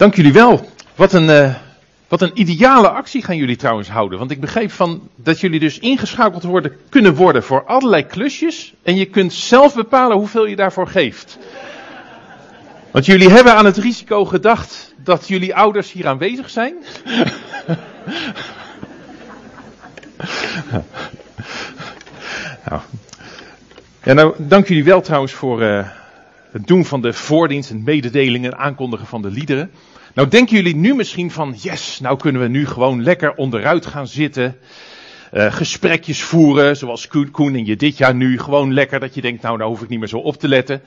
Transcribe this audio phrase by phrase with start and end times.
[0.00, 0.68] Dank jullie wel.
[0.94, 1.54] Wat een, uh,
[2.08, 4.18] wat een ideale actie gaan jullie trouwens houden.
[4.18, 8.74] Want ik begreep van dat jullie dus ingeschakeld worden, kunnen worden voor allerlei klusjes.
[8.82, 11.38] En je kunt zelf bepalen hoeveel je daarvoor geeft.
[12.90, 16.74] Want jullie hebben aan het risico gedacht dat jullie ouders hier aanwezig zijn.
[22.68, 22.80] nou.
[24.02, 25.99] Ja, nou, dank jullie wel trouwens voor uh,
[26.52, 29.70] het doen van de voordienst en mededelingen en aankondigen van de liederen.
[30.14, 34.06] Nou denken jullie nu misschien van, yes, nou kunnen we nu gewoon lekker onderuit gaan
[34.06, 34.56] zitten.
[35.32, 38.38] Uh, gesprekjes voeren, zoals Koen en je dit jaar nu.
[38.38, 40.82] Gewoon lekker dat je denkt, nou, daar hoef ik niet meer zo op te letten.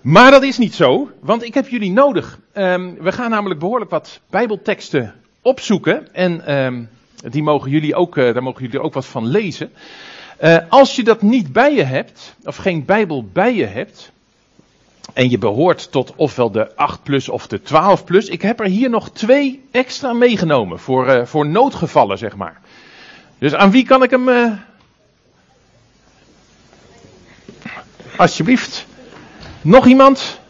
[0.00, 2.38] Maar dat is niet zo, want ik heb jullie nodig.
[2.54, 6.14] Um, we gaan namelijk behoorlijk wat bijbelteksten opzoeken.
[6.14, 6.88] En um,
[7.30, 9.70] die mogen jullie ook, uh, daar mogen jullie ook wat van lezen.
[10.42, 14.12] Uh, als je dat niet bij je hebt, of geen bijbel bij je hebt,
[15.12, 18.28] en je behoort tot ofwel de 8 plus of de 12 plus.
[18.28, 22.60] Ik heb er hier nog twee extra meegenomen voor, uh, voor noodgevallen, zeg maar.
[23.38, 24.28] Dus aan wie kan ik hem.
[24.28, 24.52] Uh...
[28.16, 28.86] Alsjeblieft.
[29.60, 30.40] Nog iemand?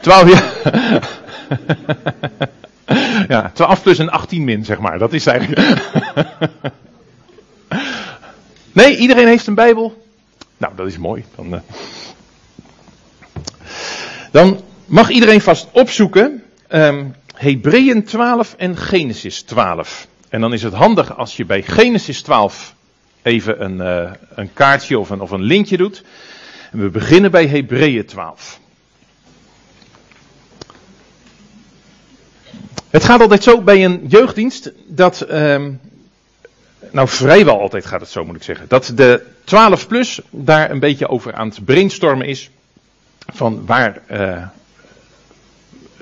[0.00, 0.42] 12 ja.
[3.34, 4.98] ja, 12 plus en 18 min, zeg maar.
[4.98, 5.72] Dat is eigenlijk.
[8.72, 10.04] nee, iedereen heeft een Bijbel.
[10.56, 11.24] Nou, dat is mooi.
[11.36, 11.54] Dan.
[11.54, 11.60] Uh...
[14.34, 20.06] Dan mag iedereen vast opzoeken um, Hebreeën 12 en Genesis 12.
[20.28, 22.74] En dan is het handig als je bij Genesis 12
[23.22, 26.04] even een, uh, een kaartje of een, of een lintje doet.
[26.72, 28.60] En we beginnen bij Hebreeën 12.
[32.90, 35.80] Het gaat altijd zo bij een jeugddienst dat, um,
[36.90, 40.80] nou vrijwel altijd gaat het zo moet ik zeggen, dat de 12 plus daar een
[40.80, 42.50] beetje over aan het brainstormen is
[43.32, 44.46] van waar uh,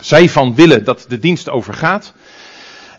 [0.01, 2.13] zij van willen dat de dienst over gaat.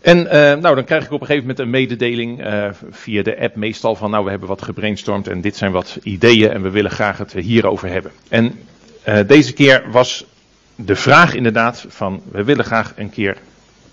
[0.01, 3.39] En uh, nou, dan krijg ik op een gegeven moment een mededeling uh, via de
[3.39, 6.69] app meestal van nou we hebben wat gebrainstormd en dit zijn wat ideeën en we
[6.69, 8.11] willen graag het hierover hebben.
[8.29, 8.59] En
[9.27, 10.25] deze keer was
[10.75, 13.37] de vraag inderdaad van we willen graag een keer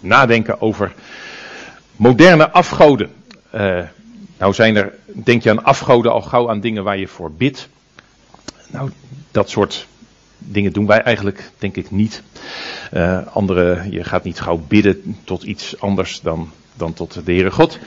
[0.01, 0.93] nadenken over
[1.97, 3.11] moderne afgoden.
[4.39, 7.69] nou zijn er, denk je aan afgoden al gauw aan dingen waar je voor bidt.
[8.71, 8.91] Nou,
[9.31, 9.87] dat soort
[10.41, 12.23] dingen doen wij eigenlijk, denk ik, niet.
[12.93, 17.51] Uh, andere, je gaat niet gauw bidden tot iets anders dan, dan tot de Heere
[17.51, 17.79] God.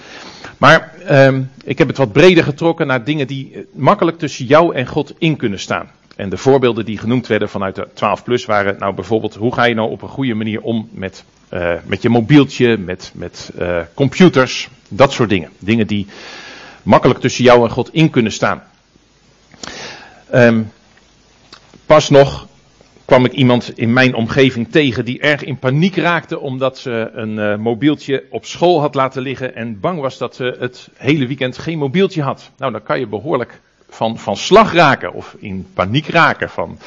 [0.58, 4.88] Maar uh, ik heb het wat breder getrokken naar dingen die makkelijk tussen jou en
[4.88, 5.92] God in kunnen staan.
[6.16, 9.64] En de voorbeelden die genoemd werden vanuit de 12 plus waren nou bijvoorbeeld hoe ga
[9.64, 13.52] je nou op een goede manier om met, uh, met je mobieltje, met, met
[13.94, 15.50] computers, dat soort dingen.
[15.60, 16.08] Dingen die
[16.84, 18.64] makkelijk tussen jou en God in kunnen staan.
[20.34, 20.72] Um,
[21.94, 22.48] Pas nog
[23.06, 27.38] kwam ik iemand in mijn omgeving tegen die erg in paniek raakte omdat ze een
[27.38, 31.58] uh, mobieltje op school had laten liggen en bang was dat ze het hele weekend
[31.58, 32.52] geen mobieltje had.
[32.58, 33.60] Nou, dan kan je behoorlijk
[33.90, 36.80] van, van slag raken of in paniek raken van,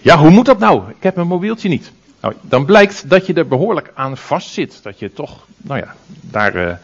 [0.00, 0.82] ja, hoe moet dat nou?
[0.88, 1.92] Ik heb mijn mobieltje niet.
[2.20, 4.82] Nou, dan blijkt dat je er behoorlijk aan vastzit.
[4.82, 6.74] Dat je toch, nou ja, daar uh,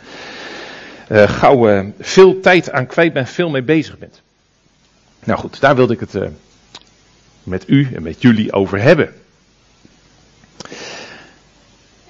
[1.10, 4.22] uh, gauw veel tijd aan kwijt bent, veel mee bezig bent.
[5.24, 6.14] Nou goed, daar wilde ik het
[7.48, 9.14] met u en met jullie over hebben.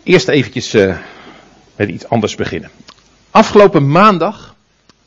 [0.03, 0.99] Eerst eventjes uh,
[1.77, 2.71] met iets anders beginnen.
[3.31, 4.57] Afgelopen maandag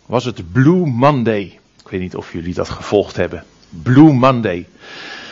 [0.05, 1.59] was het Blue Monday.
[1.83, 3.43] Ik weet niet of jullie dat gevolgd hebben.
[3.69, 4.67] Blue Monday.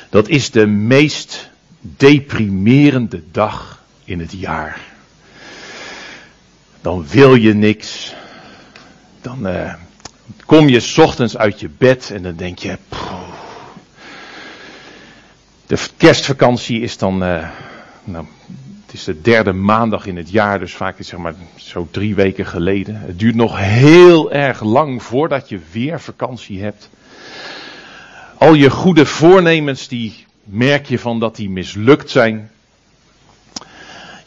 [0.10, 1.50] Dat is de meest
[1.80, 4.80] deprimerende dag in het jaar.
[6.82, 8.14] Dan wil je niks.
[9.22, 9.74] Dan uh,
[10.46, 12.78] kom je ochtends uit je bed en dan denk je,
[15.70, 17.50] de kerstvakantie is dan, uh,
[18.04, 18.26] nou,
[18.86, 22.16] het is de derde maandag in het jaar, dus vaak is zeg maar zo drie
[22.16, 22.96] weken geleden.
[22.96, 26.90] Het duurt nog heel erg lang voordat je weer vakantie hebt.
[28.38, 32.52] Al je goede voornemens, die merk je van dat die mislukt zijn.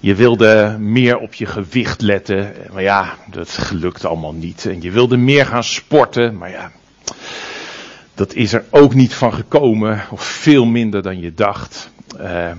[0.00, 4.66] Je wilde meer op je gewicht letten, maar ja, dat lukt allemaal niet.
[4.66, 6.72] En je wilde meer gaan sporten, maar ja,
[8.14, 11.90] dat is er ook niet van gekomen, of veel minder dan je dacht.
[12.20, 12.50] Uh,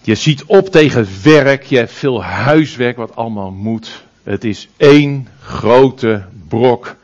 [0.00, 4.04] je ziet op tegen werk, je hebt veel huiswerk wat allemaal moet.
[4.22, 6.96] Het is één grote brok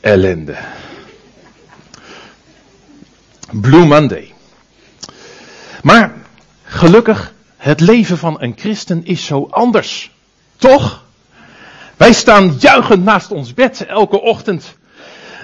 [0.00, 0.56] ellende.
[3.50, 4.32] Blue Monday.
[5.82, 6.14] Maar
[6.62, 10.10] gelukkig, het leven van een christen is zo anders.
[10.56, 11.04] Toch?
[11.96, 14.78] Wij staan juichend naast ons bed elke ochtend.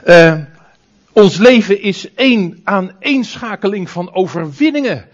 [0.06, 0.34] Uh,
[1.12, 5.04] ons leven is één aaneenschakeling van overwinningen.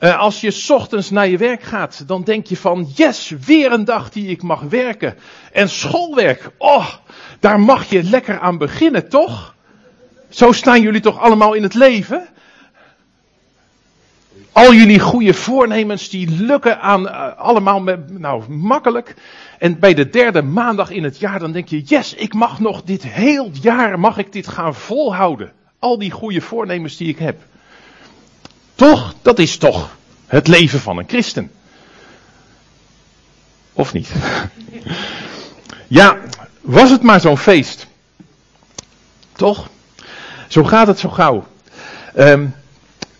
[0.00, 3.84] Uh, als je ochtends naar je werk gaat, dan denk je van, yes, weer een
[3.84, 5.14] dag die ik mag werken.
[5.52, 6.86] En schoolwerk, oh,
[7.40, 9.54] daar mag je lekker aan beginnen, toch?
[10.28, 12.28] Zo staan jullie toch allemaal in het leven?
[14.52, 19.14] Al jullie goede voornemens die lukken aan uh, allemaal met, nou, makkelijk.
[19.58, 22.82] En bij de derde maandag in het jaar dan denk je, yes, ik mag nog
[22.82, 25.52] dit heel jaar, mag ik dit gaan volhouden.
[25.78, 27.40] Al die goede voornemens die ik heb.
[28.74, 29.14] Toch?
[29.22, 31.50] Dat is toch het leven van een christen.
[33.72, 34.12] Of niet?
[35.88, 36.18] ja,
[36.60, 37.86] was het maar zo'n feest.
[39.32, 39.68] Toch?
[40.48, 41.46] Zo gaat het zo gauw.
[42.16, 42.54] Um,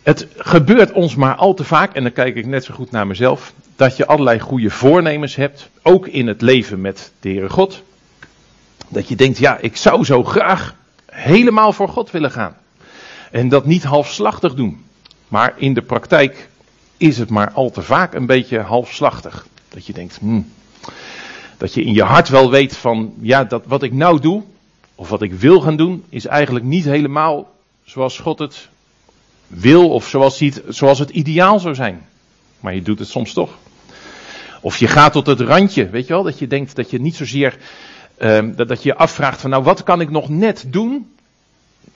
[0.02, 3.06] het gebeurt ons maar al te vaak, en dan kijk ik net zo goed naar
[3.06, 7.82] mezelf, dat je allerlei goede voornemens hebt, ook in het leven met de Heere God.
[8.88, 10.75] Dat je denkt, ja, ik zou zo graag
[11.06, 12.56] helemaal voor God willen gaan.
[13.31, 14.85] En dat niet halfslachtig doen.
[15.29, 16.49] Maar in de praktijk
[16.96, 19.46] is het maar al te vaak een beetje halfslachtig.
[19.69, 20.53] Dat je denkt, hmm,
[21.56, 24.43] dat je in je hart wel weet van, ja, dat wat ik nou doe,
[24.94, 27.50] of wat ik wil gaan doen, is eigenlijk niet helemaal
[27.85, 28.69] zoals God het
[29.50, 32.06] wil of zoals, het, zoals het ideaal zou zijn.
[32.61, 33.58] Maar je doet het soms toch.
[34.61, 37.17] Of je gaat tot het randje, weet je wel, dat je denkt dat je niet
[37.17, 37.56] zozeer,
[38.19, 41.12] uh, dat, dat je je afvraagt van nou wat kan ik nog net doen,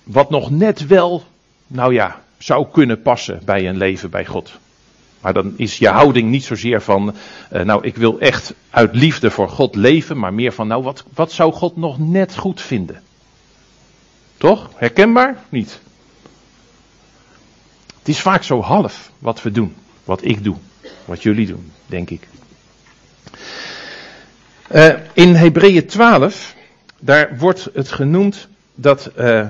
[0.03, 1.23] wat nog net wel,
[1.67, 4.53] nou ja, zou kunnen passen bij een leven bij God.
[5.21, 7.15] Maar dan is je houding niet zozeer van,
[7.53, 11.05] uh, nou ik wil echt uit liefde voor God leven, maar meer van, nou wat,
[11.15, 13.03] wat zou God nog net goed vinden?
[14.37, 14.71] Toch?
[14.77, 15.37] Herkenbaar?
[15.49, 15.81] Niet.
[18.05, 19.75] Het is vaak zo half wat we doen,
[20.05, 20.57] wat ik doe,
[21.05, 22.29] wat jullie doen, denk ik.
[24.73, 26.55] Uh, in Hebreeën 12,
[27.01, 29.47] daar wordt het genoemd dat uh,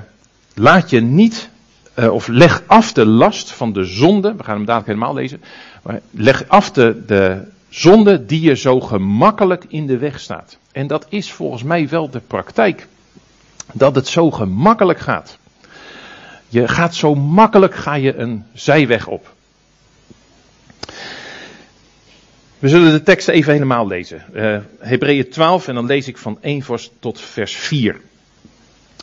[0.53, 1.49] laat je niet
[1.95, 4.35] uh, of leg af de last van de zonde.
[4.35, 5.41] We gaan hem dadelijk helemaal lezen.
[5.81, 10.57] Maar leg af de, de zonde die je zo gemakkelijk in de weg staat.
[10.71, 12.87] En dat is volgens mij wel de praktijk.
[13.73, 15.37] Dat het zo gemakkelijk gaat.
[16.47, 19.33] Je gaat zo makkelijk ga je een zijweg op.
[22.59, 24.23] We zullen de tekst even helemaal lezen.
[24.33, 27.99] Uh, Hebreeën 12 en dan lees ik van 1 vers tot vers 4.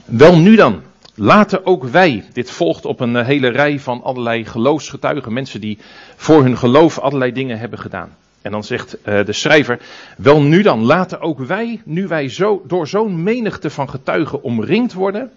[0.04, 0.82] Wel nu dan,
[1.14, 5.78] Laten ook wij, dit volgt op een eh, hele rij van allerlei geloofsgetuigen, mensen die
[6.16, 8.16] voor hun geloof allerlei dingen hebben gedaan.
[8.42, 9.78] En dan zegt uh, de schrijver,
[10.16, 14.92] wel nu dan, laten ook wij, nu wij zo, door zo'n menigte van getuigen omringd
[14.92, 15.30] worden,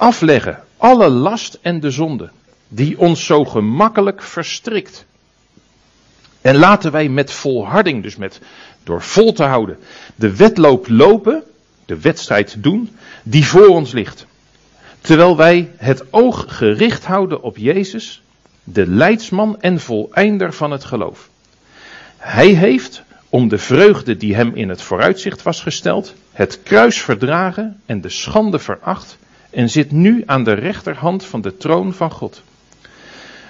[0.00, 2.30] afleggen alle last en de zonde,
[2.68, 5.04] die ons zo gemakkelijk verstrikt.
[6.40, 8.40] En laten wij met volharding, dus met
[8.84, 9.78] door vol te houden,
[10.14, 11.42] de wedloop lopen,
[11.84, 14.26] de wedstrijd doen, die voor ons ligt.
[15.00, 18.22] Terwijl wij het oog gericht houden op Jezus,
[18.64, 21.28] de leidsman en voleinder van het geloof.
[22.16, 27.80] Hij heeft, om de vreugde die hem in het vooruitzicht was gesteld, het kruis verdragen
[27.86, 29.18] en de schande veracht
[29.50, 32.42] en zit nu aan de rechterhand van de troon van God.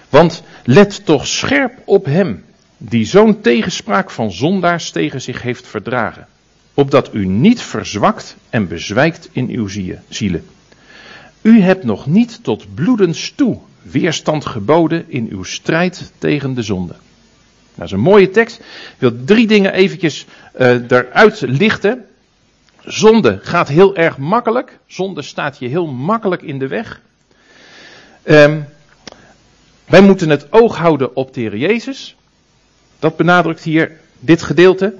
[0.08, 2.44] Want let toch scherp op hem,
[2.76, 6.26] die zo'n tegenspraak van zondaars tegen zich heeft verdragen,
[6.74, 9.68] opdat u niet verzwakt en bezwijkt in uw
[10.08, 10.44] zielen.
[11.42, 16.94] U hebt nog niet tot bloedens toe weerstand geboden in uw strijd tegen de zonde.
[17.74, 18.58] Dat is een mooie tekst.
[18.58, 20.26] Ik wil drie dingen eventjes
[20.58, 22.04] uh, eruit lichten.
[22.84, 24.78] Zonde gaat heel erg makkelijk.
[24.86, 27.00] Zonde staat je heel makkelijk in de weg.
[28.24, 28.66] Um,
[29.86, 32.16] wij moeten het oog houden op de Jezus.
[32.98, 34.94] Dat benadrukt hier dit gedeelte.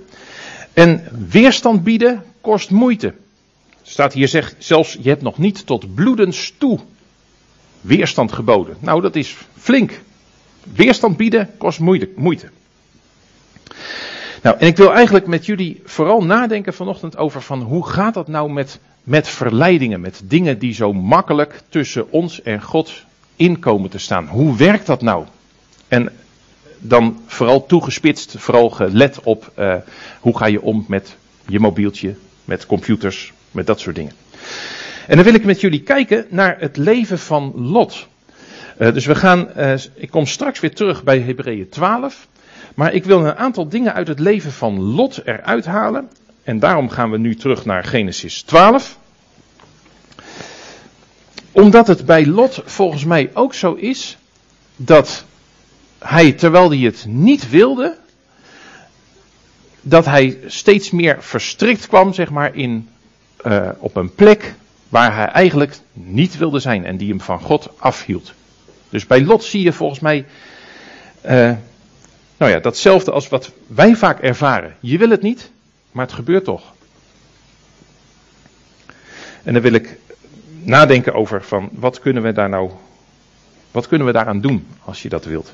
[0.73, 3.15] En weerstand bieden kost moeite.
[3.83, 6.79] Staat hier zegt zelfs, je hebt nog niet tot bloedens toe
[7.81, 8.77] weerstand geboden.
[8.81, 10.01] Nou, dat is flink.
[10.75, 11.79] Weerstand bieden kost
[12.15, 12.51] moeite.
[14.43, 18.29] Nou, en ik wil eigenlijk met jullie vooral nadenken vanochtend over van hoe gaat dat
[18.29, 23.05] nou met, met verleidingen, met dingen die zo makkelijk tussen ons en God
[23.37, 24.27] inkomen te staan.
[24.27, 25.25] Hoe werkt dat nou?
[25.89, 26.13] En
[26.79, 29.75] dan vooral toegespitst, vooral gelet op uh,
[30.21, 31.17] hoe ga je om met
[31.47, 34.13] je mobieltje, met computers, met dat soort dingen.
[35.07, 38.09] En dan wil ik met jullie kijken naar het leven van Lot.
[38.79, 42.29] Uh, dus we gaan, uh, ik kom straks weer terug bij Hebreeën 12.
[42.75, 46.11] Maar ik wil een aantal dingen uit het leven van Lot eruit halen.
[46.43, 48.99] En daarom gaan we nu terug naar Genesis 12.
[51.53, 54.19] Omdat het bij Lot volgens mij ook zo is
[54.77, 55.25] dat
[55.99, 57.97] hij, terwijl hij het niet wilde,
[59.81, 62.89] dat hij steeds meer verstrikt kwam, zeg maar, in
[63.47, 64.55] uh, op een plek
[64.89, 68.33] waar hij eigenlijk niet wilde zijn en die hem van God afhield.
[68.89, 70.27] Dus bij Lot zie je volgens mij
[71.27, 71.53] uh,
[72.41, 74.77] Nou ja, datzelfde als wat wij vaak ervaren.
[74.81, 75.51] Je wil het niet,
[75.93, 76.63] maar het gebeurt toch.
[79.43, 79.99] En dan wil ik
[80.63, 82.71] nadenken over van wat kunnen we daar nou,
[83.71, 85.53] wat kunnen we daaraan doen als je dat wilt.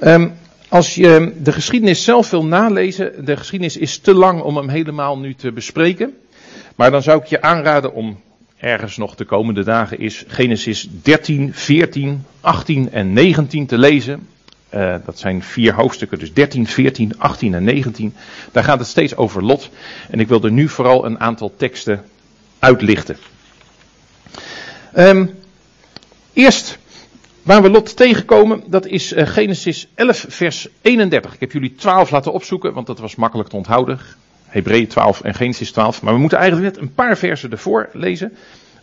[0.00, 0.32] Um,
[0.68, 5.18] als je de geschiedenis zelf wil nalezen, de geschiedenis is te lang om hem helemaal
[5.18, 6.16] nu te bespreken.
[6.74, 8.20] Maar dan zou ik je aanraden om
[8.56, 14.28] ergens nog de komende dagen is Genesis 13, 14, 18 en 19 te lezen.
[14.74, 18.14] Uh, dat zijn vier hoofdstukken, dus 13, 14, 18 en 19.
[18.52, 19.70] Daar gaat het steeds over Lot.
[20.10, 22.04] En ik wil er nu vooral een aantal teksten
[22.58, 23.16] uitlichten.
[24.96, 25.38] Um,
[26.32, 26.78] eerst
[27.48, 31.34] Waar we Lot tegenkomen, dat is uh, Genesis 11, vers 31.
[31.34, 33.98] Ik heb jullie 12 laten opzoeken, want dat was makkelijk te onthouden.
[34.46, 36.02] Hebreeën 12 en Genesis 12.
[36.02, 38.36] Maar we moeten eigenlijk net een paar versen ervoor lezen.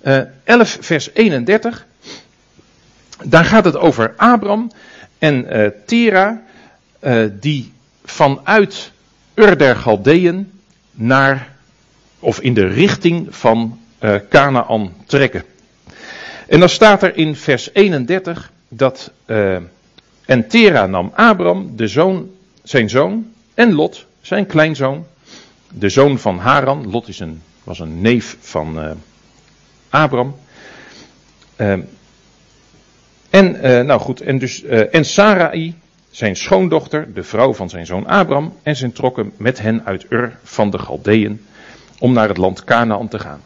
[0.04, 1.86] Uh, 11, vers 31.
[3.24, 4.72] Daar gaat het over Abram
[5.26, 6.42] en Tera,
[7.02, 8.92] uh, die vanuit
[9.36, 10.52] Ur der Galdeën
[10.92, 11.50] naar,
[12.20, 15.44] of in de richting van uh, Canaan trekken.
[16.48, 19.12] En dan staat er in vers 31 dat
[20.26, 22.30] en Tera nam Abram, de zoon,
[22.64, 25.06] zijn zoon, en Lot, zijn kleinzoon,
[25.72, 26.90] de zoon van Haran.
[26.92, 28.98] Lot is een, was een neef van
[29.90, 30.36] Abram.
[33.44, 35.76] En, nou goed, en, dus, en Sarai,
[36.12, 40.38] zijn schoondochter, de vrouw van zijn zoon Abram, en zijn trokken met hen uit Ur
[40.44, 41.46] van de Galdeën
[42.00, 43.42] om naar het land Canaan te gaan.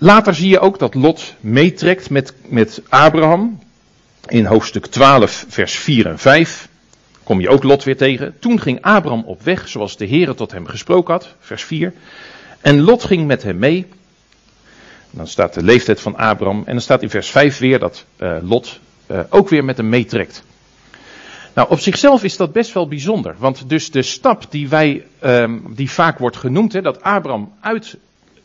[0.00, 3.58] Later zie je ook dat Lot meetrekt met, met Abraham.
[4.26, 6.68] In hoofdstuk 12, vers 4 en 5
[7.22, 8.34] kom je ook Lot weer tegen.
[8.38, 11.92] Toen ging Abraham op weg, zoals de Heer tot hem gesproken had, vers 4.
[12.60, 13.86] En Lot ging met hem mee.
[15.10, 16.62] Dan staat de leeftijd van Abraham.
[16.66, 19.88] En dan staat in vers 5 weer dat uh, Lot uh, ook weer met hem
[19.88, 20.42] meetrekt.
[21.54, 23.34] Nou, op zichzelf is dat best wel bijzonder.
[23.38, 27.96] Want dus de stap die wij, um, die vaak wordt genoemd, hè, dat Abraham uit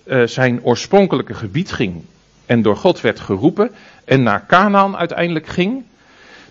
[0.03, 2.01] uh, zijn oorspronkelijke gebied ging
[2.45, 3.71] en door God werd geroepen
[4.05, 5.83] en naar Canaan uiteindelijk ging.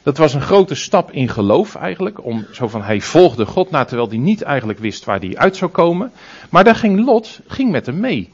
[0.02, 3.84] Dat was een grote stap in geloof eigenlijk, om zo van hij volgde God na
[3.84, 6.12] terwijl hij niet eigenlijk wist waar hij uit zou komen.
[6.50, 8.30] Maar daar ging Lot, ging met hem mee.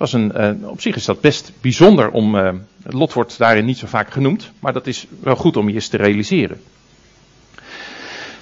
[0.00, 2.52] Was een, uh, op zich is dat best bijzonder om, uh,
[2.82, 5.88] Lot wordt daarin niet zo vaak genoemd, maar dat is wel goed om je eens
[5.88, 6.60] te realiseren.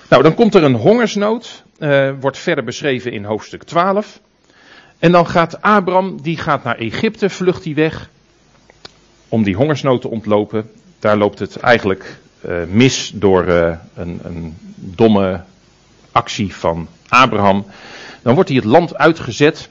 [0.09, 4.21] Nou, dan komt er een hongersnood, uh, wordt verder beschreven in hoofdstuk 12.
[4.99, 8.11] En dan gaat Abram, die gaat naar Egypte, vlucht hij weg.
[9.29, 10.71] Om die hongersnood te ontlopen.
[10.99, 12.21] Daar loopt het eigenlijk
[12.69, 13.49] mis door
[13.95, 15.41] een, een domme
[16.13, 17.67] actie van Abraham.
[18.23, 19.69] Dan wordt hij het land uitgezet.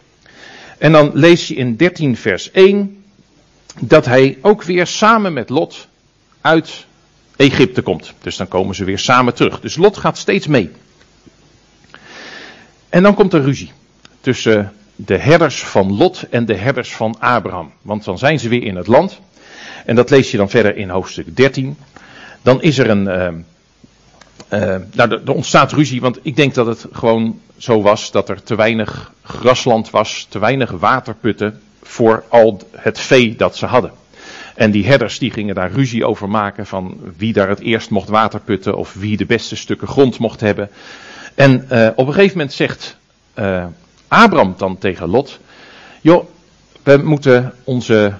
[0.78, 3.04] En dan lees je in 13 vers 1
[3.80, 5.88] dat hij ook weer samen met Lot
[6.42, 6.86] uit
[7.36, 8.14] Egypte komt.
[8.22, 9.60] Dus dan komen ze weer samen terug.
[9.60, 10.72] Dus Lot gaat steeds mee.
[12.90, 13.72] En dan komt er ruzie
[14.22, 17.72] tussen de herders van Lot en de herders van Abraham.
[17.82, 19.20] Want dan zijn ze weer in het land.
[19.86, 21.78] En dat lees je dan verder in hoofdstuk 13.
[22.42, 23.46] Dan is er een.
[24.54, 28.30] Uh, uh, nou, er ontstaat ruzie, want ik denk dat het gewoon zo was dat
[28.30, 33.92] er te weinig grasland was, te weinig waterputten voor al het vee dat ze hadden.
[34.56, 38.10] En die herders die gingen daar ruzie over maken van wie daar het eerst mocht
[38.10, 40.70] waterputten of wie de beste stukken grond mocht hebben.
[41.36, 42.98] En uh, op een gegeven moment zegt
[44.08, 45.40] Abraham dan tegen Lot:
[46.02, 46.26] Joh,
[46.84, 48.14] we moeten onze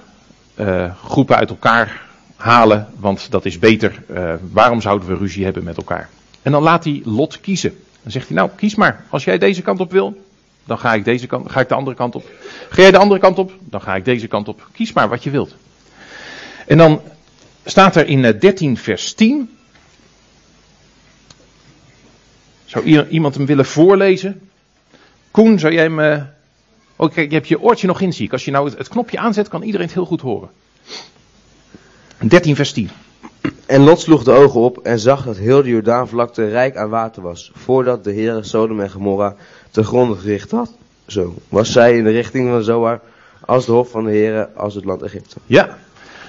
[0.60, 2.02] uh, groepen uit elkaar
[2.36, 4.02] halen, want dat is beter.
[4.10, 6.08] Uh, waarom zouden we ruzie hebben met elkaar?
[6.48, 7.78] En dan laat hij Lot kiezen.
[8.02, 9.04] Dan zegt hij: Nou, kies maar.
[9.08, 10.24] Als jij deze kant op wil,
[10.64, 12.30] dan ga ik, deze kant, ga ik de andere kant op.
[12.68, 14.68] Ga jij de andere kant op, dan ga ik deze kant op.
[14.72, 15.54] Kies maar wat je wilt.
[16.66, 17.00] En dan
[17.64, 19.56] staat er in 13 eh, vers 10.
[22.64, 24.50] Zou iemand hem willen voorlezen?
[25.30, 26.22] Koen, zou jij me.
[26.96, 28.32] Oh, kijk, je hebt je oortje nog in, zie ik.
[28.32, 30.50] Als je nou het knopje aanzet, kan iedereen het heel goed horen.
[32.18, 32.90] 13 vers 10.
[33.66, 37.22] En Lot sloeg de ogen op en zag dat heel de Jordaanvlakte rijk aan water
[37.22, 39.34] was, voordat de Heer Sodom en Gomorra
[39.70, 40.70] te gronde gericht had.
[41.06, 43.00] Zo was zij in de richting van Zoar
[43.40, 45.36] als de hof van de Heer, als het land Egypte.
[45.46, 45.78] Ja,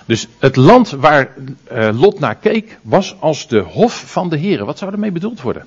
[0.05, 1.35] dus het land waar
[1.71, 4.65] uh, Lot naar keek was als de hof van de Heer.
[4.65, 5.65] Wat zou ermee bedoeld worden?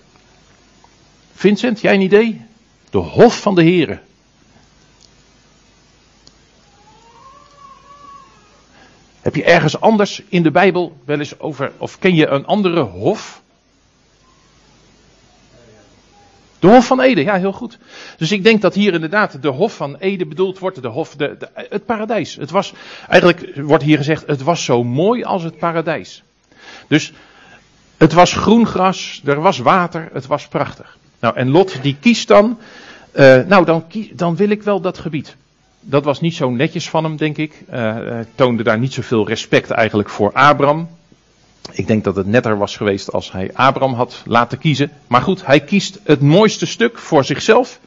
[1.35, 2.41] Vincent, jij een idee?
[2.91, 3.99] De hof van de Here.
[9.23, 12.81] Heb je ergens anders in de Bijbel wel eens over, of ken je een andere
[12.81, 13.43] hof?
[16.59, 17.79] De Hof van Eden, ja, heel goed.
[18.17, 21.37] Dus ik denk dat hier inderdaad de Hof van Eden bedoeld wordt, de hof, de,
[21.55, 22.37] het paradijs.
[22.37, 22.73] Het was,
[23.09, 26.23] eigenlijk wordt hier gezegd, het was zo mooi als het paradijs.
[26.89, 27.13] Dus
[27.97, 30.99] het was groen gras, er was water, het was prachtig.
[31.19, 32.59] Nou, en Lot die kiest dan,
[33.13, 35.37] uh, nou dan, dan wil ik wel dat gebied.
[35.85, 37.63] Dat was niet zo netjes van hem, denk ik.
[37.73, 40.89] Uh, toonde daar niet zoveel respect eigenlijk voor Abraham.
[41.73, 44.91] Ik denk dat het netter was geweest als hij Abraham had laten kiezen.
[45.07, 47.79] Maar goed, hij kiest het mooiste stuk voor zichzelf.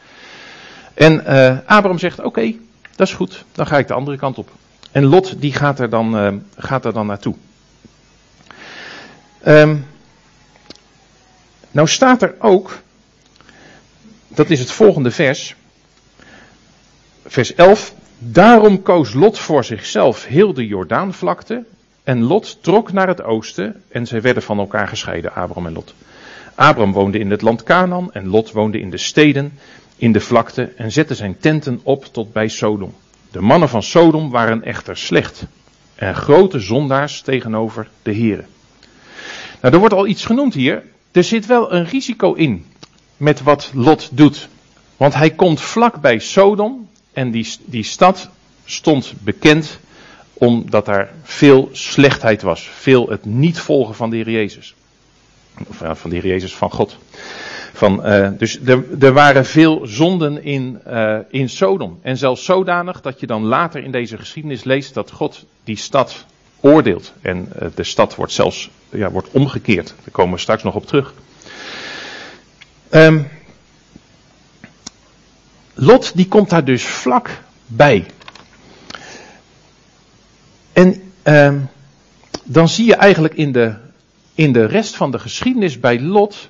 [0.93, 2.53] En uh, Abraham zegt: Oké,
[2.95, 4.49] dat is goed, dan ga ik de andere kant op.
[4.91, 7.35] En Lot die gaat er dan, gaat er dan naartoe.
[9.47, 9.85] Um,
[11.71, 12.79] nou staat er ook,
[14.27, 15.55] dat is het volgende vers,
[17.25, 17.93] vers 11.
[18.17, 21.63] Daarom koos Lot voor zichzelf heel de Jordaanvlakte
[22.03, 25.93] en Lot trok naar het oosten en zij werden van elkaar gescheiden, Abraham en Lot.
[26.55, 29.59] Abraham woonde in het land Canaan en Lot woonde in de steden,
[29.95, 32.93] in de vlakte en zette zijn tenten op tot bij Sodom.
[33.31, 35.45] De mannen van Sodom waren echter slecht
[35.95, 38.47] en grote zondaars tegenover de heren.
[39.61, 40.83] Nou, er wordt al iets genoemd hier.
[41.11, 42.65] Er zit wel een risico in
[43.17, 44.47] met wat Lot doet.
[44.97, 48.29] Want hij komt vlak bij Sodom en die, die stad
[48.65, 49.79] stond bekend
[50.33, 52.69] omdat daar veel slechtheid was.
[52.69, 54.75] Veel het niet volgen van de Heer Jezus.
[55.67, 56.97] Of van de Heer Jezus, van God.
[57.73, 61.99] Van, uh, dus er, er, waren veel zonden in, uh, in Sodom.
[62.01, 66.25] En zelfs zodanig dat je dan later in deze geschiedenis leest dat God die stad
[66.59, 67.13] oordeelt.
[67.21, 69.87] En uh, de stad wordt zelfs ja, wordt omgekeerd.
[69.87, 71.13] Daar komen we straks nog op terug.
[72.91, 73.27] Um,
[75.75, 77.29] Lot die komt daar dus vlak
[77.65, 78.05] bij.
[80.73, 81.53] En uh,
[82.43, 83.75] dan zie je eigenlijk in de,
[84.33, 86.49] in de rest van de geschiedenis bij Lot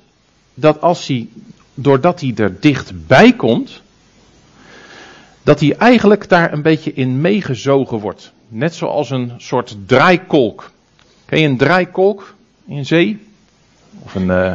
[0.54, 1.28] dat als hij,
[1.74, 3.82] doordat hij er dichtbij komt,
[5.42, 8.32] dat hij eigenlijk daar een beetje in meegezogen wordt.
[8.48, 10.70] Net zoals een soort draaikolk.
[11.24, 12.34] Ken je een draaikolk
[12.66, 13.26] in zee?
[13.98, 14.52] Of een, uh,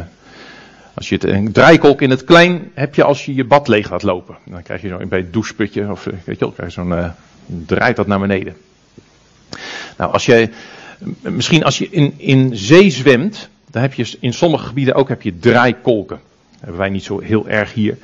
[0.94, 3.90] als je het, een draaikolk in het klein heb je als je je bad leeg
[3.90, 4.36] laat lopen.
[4.44, 7.08] Dan krijg je zo bij het doucheputje, of weet je wel, krijg je zo'n, uh,
[7.66, 8.56] draait dat naar beneden.
[9.96, 10.48] Nou, als je,
[11.20, 15.22] misschien als je in, in zee zwemt, dan heb je in sommige gebieden ook heb
[15.22, 16.20] je draaikolken.
[16.50, 17.98] Dat hebben wij niet zo heel erg hier.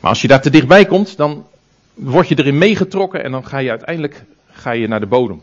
[0.00, 1.46] Maar als je daar te dichtbij komt, dan
[1.94, 5.42] word je erin meegetrokken en dan ga je uiteindelijk ga je naar de bodem.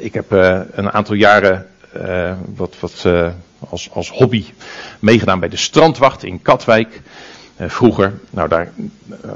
[0.00, 1.66] Ik heb uh, een aantal jaren
[2.54, 3.04] wat, wat
[3.58, 4.44] als, als hobby
[4.98, 7.00] meegedaan bij de strandwacht in Katwijk.
[7.58, 8.72] vroeger, nou daar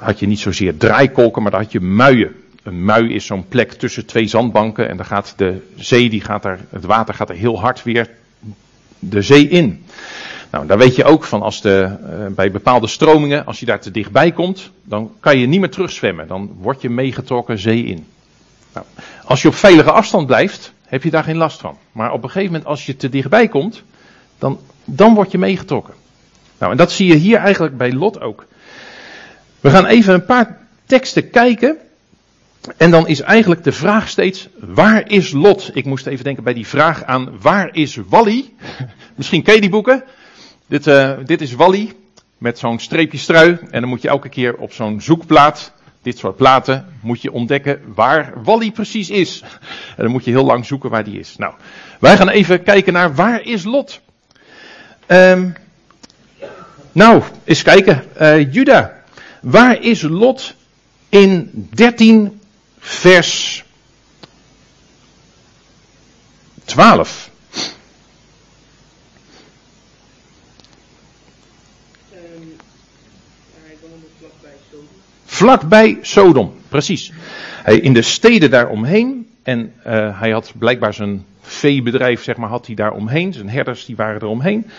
[0.01, 2.35] had je niet zozeer draaikolken, maar daar had je muien.
[2.63, 6.43] Een mui is zo'n plek tussen twee zandbanken en dan gaat de zee, die gaat
[6.43, 8.11] daar, het water gaat er heel hard weer
[8.99, 9.85] de zee in.
[10.51, 13.81] Nou, daar weet je ook van als de, uh, bij bepaalde stromingen, als je daar
[13.81, 16.29] te dichtbij komt, dan kan je niet meer terugzwemmen.
[16.29, 18.07] Dan word je meegetrokken zee in.
[18.75, 18.87] Nou,
[19.25, 21.77] als je op veilige afstand blijft, heb je daar geen last van.
[21.93, 23.83] Maar op een gegeven moment, als je te dichtbij komt,
[24.41, 25.95] dan, dan word je meegetrokken.
[26.59, 28.47] Nou, en dat zie je hier eigenlijk bij Lot ook.
[29.61, 31.79] We gaan even een paar teksten kijken.
[32.77, 35.71] En dan is eigenlijk de vraag steeds, waar is Lot?
[35.75, 38.53] Ik moest even denken bij die vraag aan, waar is Wally?
[39.17, 40.05] Misschien ken je die boeken.
[40.67, 41.93] Dit, uh, dit is Wally,
[42.39, 43.59] met zo'n streepje strui.
[43.71, 45.73] En dan moet je elke keer op zo'n zoekplaat,
[46.03, 49.43] dit soort platen, moet je ontdekken waar Wally precies is.
[49.97, 51.37] En dan moet je heel lang zoeken waar die is.
[51.37, 51.55] Nou,
[52.01, 54.01] wij gaan even kijken naar, waar is Lot?
[55.13, 55.55] Um,
[56.93, 58.05] nou, eens kijken.
[58.21, 59.03] Uh, Juda,
[59.43, 60.55] waar is Lot
[61.09, 62.41] in 13
[62.79, 63.65] vers
[66.65, 67.31] 12.
[72.13, 72.57] Um,
[75.25, 77.13] vlakbij Sodom, precies.
[77.63, 79.31] Hij in de steden daaromheen.
[79.43, 83.33] En uh, hij had blijkbaar zijn veebedrijf, zeg maar, had hij daar omheen.
[83.33, 84.71] Zijn herders, die waren er omheen.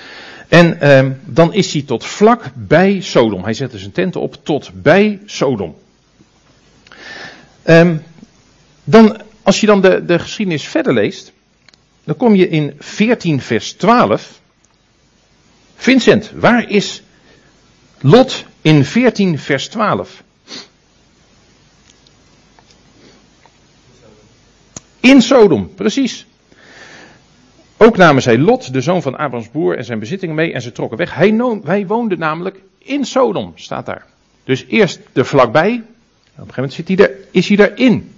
[0.48, 3.44] En uh, dan is hij tot vlak bij Sodom.
[3.44, 5.76] Hij zette zijn tenten op tot bij Sodom.
[7.66, 8.04] Um,
[8.84, 11.32] dan, als je dan de, de geschiedenis verder leest,
[12.04, 14.40] dan kom je in 14 vers 12.
[15.76, 17.02] Vincent, waar is
[18.00, 20.24] Lot in 14 vers 12?
[25.00, 26.26] In Sodom, precies.
[27.84, 30.72] Ook namen zij Lot, de zoon van Abrahams broer, en zijn bezittingen mee en ze
[30.72, 31.16] trokken weg.
[31.16, 34.06] Hij, woonde namelijk in Sodom, staat daar.
[34.44, 38.14] Dus eerst er vlakbij, op een gegeven moment zit hij er, is hij erin.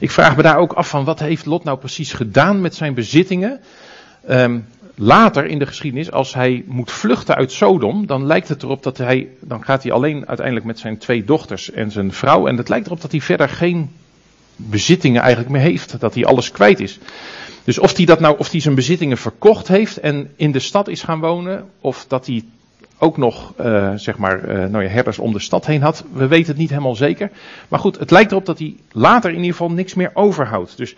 [0.00, 2.94] Ik vraag me daar ook af van wat heeft Lot nou precies gedaan met zijn
[2.94, 3.60] bezittingen.
[4.30, 8.82] Um, later in de geschiedenis, als hij moet vluchten uit Sodom, dan lijkt het erop
[8.82, 12.46] dat hij, dan gaat hij alleen uiteindelijk met zijn twee dochters en zijn vrouw.
[12.46, 13.90] En het lijkt erop dat hij verder geen
[14.56, 16.00] bezittingen eigenlijk meer heeft.
[16.00, 16.98] Dat hij alles kwijt is.
[17.64, 20.88] Dus of hij dat nou, of hij zijn bezittingen verkocht heeft en in de stad
[20.88, 22.44] is gaan wonen, of dat hij
[22.98, 26.04] ook nog, uh, zeg maar, uh, nou ja, herders om de stad heen had.
[26.12, 27.30] We weten het niet helemaal zeker.
[27.68, 30.76] Maar goed, het lijkt erop dat hij later in ieder geval niks meer overhoudt.
[30.76, 30.94] Dus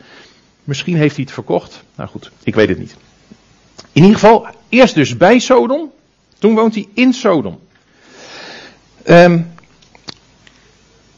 [0.65, 1.85] misschien heeft hij het verkocht.
[1.95, 2.97] Nou goed, ik weet het niet.
[3.93, 5.91] In ieder geval, eerst dus bij Sodom.
[6.39, 7.59] Toen woont hij in Sodom.
[9.07, 9.53] Um,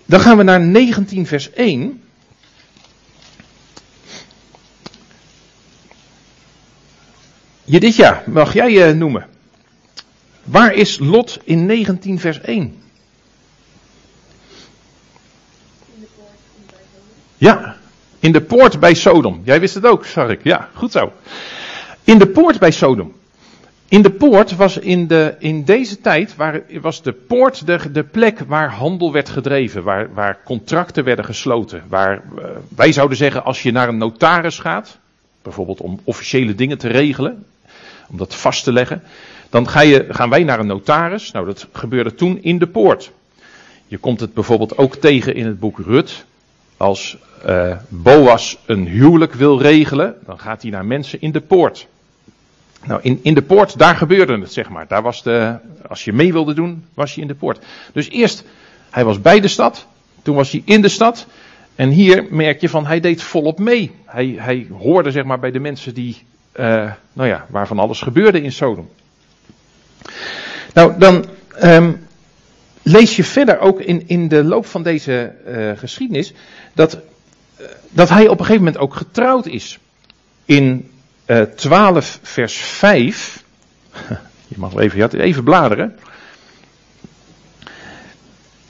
[0.05, 2.03] dan gaan we naar 19 vers 1.
[7.67, 9.27] Jeditja, mag jij je noemen?
[10.45, 12.83] Waar is Lot in 19 vers 1?
[17.37, 17.77] Ja,
[18.19, 19.41] in de poort bij Sodom.
[19.45, 20.41] Jij wist het ook, zag ik.
[20.43, 21.13] Ja, goed zo.
[22.05, 23.13] In de poort bij Sodom.
[23.89, 28.05] In de poort was in, de, in deze tijd waar, was de poort de, de
[28.05, 31.83] plek waar handel werd gedreven, waar, waar contracten werden gesloten.
[31.89, 32.45] Waar uh,
[32.77, 34.99] wij zouden zeggen, als je naar een notaris gaat,
[35.43, 37.45] bijvoorbeeld om officiële dingen te regelen,
[38.09, 39.03] om dat vast te leggen,
[39.51, 41.31] dan ga je, gaan wij naar een notaris.
[41.31, 43.11] Nou, dat gebeurde toen in de poort.
[43.87, 46.25] Je komt het bijvoorbeeld ook tegen in het boek Rut.
[46.77, 47.17] Als
[47.47, 51.87] uh, Boas een huwelijk wil regelen, dan gaat hij naar mensen in de poort.
[52.85, 54.87] Nou, in, in de poort, daar gebeurde het, zeg maar.
[54.89, 55.57] Daar was de,
[55.89, 57.65] als je mee wilde doen, was je in de poort.
[57.93, 58.45] Dus eerst,
[58.91, 59.87] hij was bij de stad,
[60.23, 61.27] toen was hij in de stad.
[61.75, 63.91] En hier merk je van, hij deed volop mee.
[64.05, 66.17] Hij, hij hoorde, zeg maar, bij de mensen die,
[66.59, 68.91] uh, nou ja, waarvan alles gebeurde in Sodom.
[70.73, 71.25] Nou, dan
[71.63, 72.07] um,
[72.83, 76.33] lees je verder ook in, in de loop van deze uh, geschiedenis
[76.75, 79.79] dat, uh, dat hij op een gegeven moment ook getrouwd is.
[80.45, 80.91] In
[81.27, 83.43] uh, 12 vers 5.
[84.49, 85.99] Je mag even, even bladeren.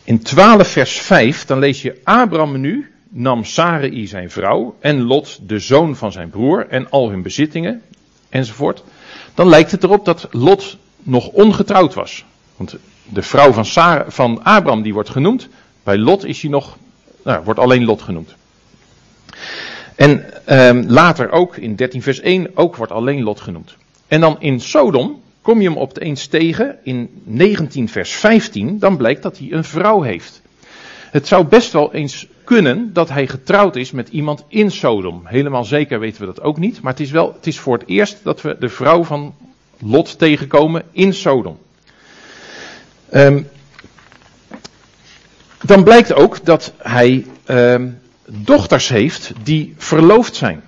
[0.05, 5.38] In 12 vers 5, dan lees je Abraham nu nam Sarai zijn vrouw en Lot
[5.42, 7.83] de zoon van zijn broer en al hun bezittingen
[8.29, 8.83] enzovoort.
[9.35, 12.24] Dan lijkt het erop dat Lot nog ongetrouwd was.
[12.57, 15.48] Want de vrouw van, Sarah, van Abraham die wordt genoemd.
[15.83, 16.76] Bij Lot is hij nog,
[17.24, 18.35] nou, wordt alleen Lot genoemd.
[19.94, 23.76] En um, later ook in 13 vers 1 ook wordt alleen Lot genoemd.
[24.09, 28.79] En dan in Sodom kom je hem op de eens tegen in 19 vers 15.
[28.79, 30.42] Dan blijkt dat hij een vrouw heeft.
[31.11, 35.20] Het zou best wel eens kunnen dat hij getrouwd is met iemand in Sodom.
[35.24, 36.80] Helemaal zeker weten we dat ook niet.
[36.80, 39.35] Maar het is wel, het is voor het eerst dat we de vrouw van
[39.78, 41.59] Lot tegenkomen in Sodom.
[43.14, 43.48] Um,
[45.62, 50.62] dan blijkt ook dat hij um, dochters heeft die verloofd zijn.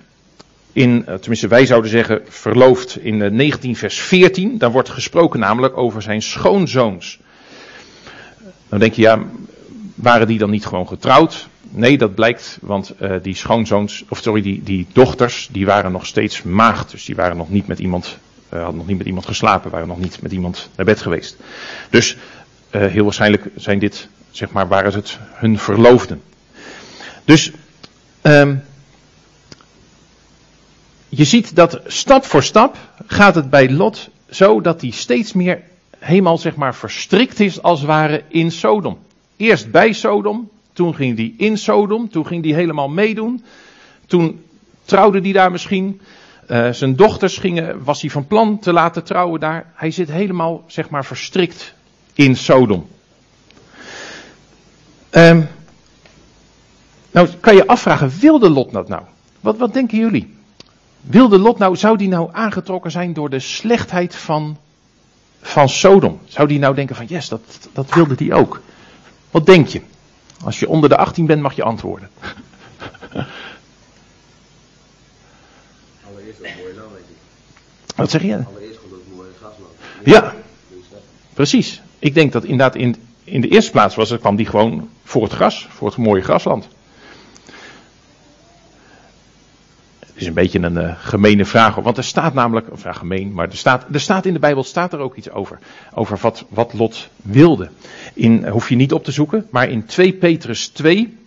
[0.73, 4.57] In, eh, tenminste, wij zouden zeggen verloofd in 19 vers 14.
[4.57, 7.19] Daar wordt gesproken namelijk over zijn schoonzoons.
[8.69, 9.19] Dan denk je, ja,
[9.95, 11.47] waren die dan niet gewoon getrouwd?
[11.69, 16.05] Nee, dat blijkt, want uh, die schoonzoons, of sorry, die, die dochters, die waren nog
[16.05, 16.91] steeds maagd.
[16.91, 18.17] Dus die waren nog niet met iemand
[18.53, 21.37] uh, hadden nog niet met iemand geslapen, waren nog niet met iemand naar bed geweest.
[21.89, 22.17] Dus
[22.71, 26.21] uh, heel waarschijnlijk zijn dit, zeg maar, waren het hun verloofden.
[27.25, 27.51] Dus
[28.21, 28.63] um,
[31.09, 35.61] je ziet dat stap voor stap gaat het bij Lot zo dat hij steeds meer
[35.99, 38.97] helemaal zeg maar verstrikt is als het ware in Sodom.
[39.37, 43.43] Eerst bij Sodom, toen ging hij in Sodom, toen ging hij helemaal meedoen.
[44.05, 44.43] Toen
[44.85, 46.01] trouwde hij daar misschien.
[46.47, 49.71] Uh, zijn dochters gingen, was hij van plan te laten trouwen daar.
[49.73, 51.73] Hij zit helemaal, zeg maar, verstrikt
[52.13, 52.87] in Sodom.
[55.11, 55.47] Um,
[57.11, 59.03] nou, kan je afvragen, wilde Lot dat nou?
[59.39, 60.35] Wat, wat denken jullie?
[61.01, 64.57] Wilde Lot nou, zou die nou aangetrokken zijn door de slechtheid van,
[65.41, 66.19] van Sodom?
[66.25, 68.61] Zou die nou denken van, yes, dat, dat wilde die ook?
[69.31, 69.81] Wat denk je?
[70.43, 72.09] Als je onder de 18 bent, mag je antwoorden.
[77.95, 78.43] Wat zeg je?
[78.45, 79.71] Allereerst komt het mooie grasland.
[80.03, 80.35] Ja,
[81.33, 81.81] precies.
[81.99, 85.33] Ik denk dat inderdaad in, in de eerste plaats was, kwam die gewoon voor het
[85.33, 86.67] gras, voor het mooie grasland.
[89.99, 93.33] Het is een beetje een uh, gemene vraag, want er staat namelijk, of ja, gemeen,
[93.33, 95.59] maar er staat, er staat in de Bijbel staat er ook iets over.
[95.93, 97.69] Over wat, wat Lot wilde.
[98.13, 101.17] In, hoef je niet op te zoeken, maar in 2 Petrus 2,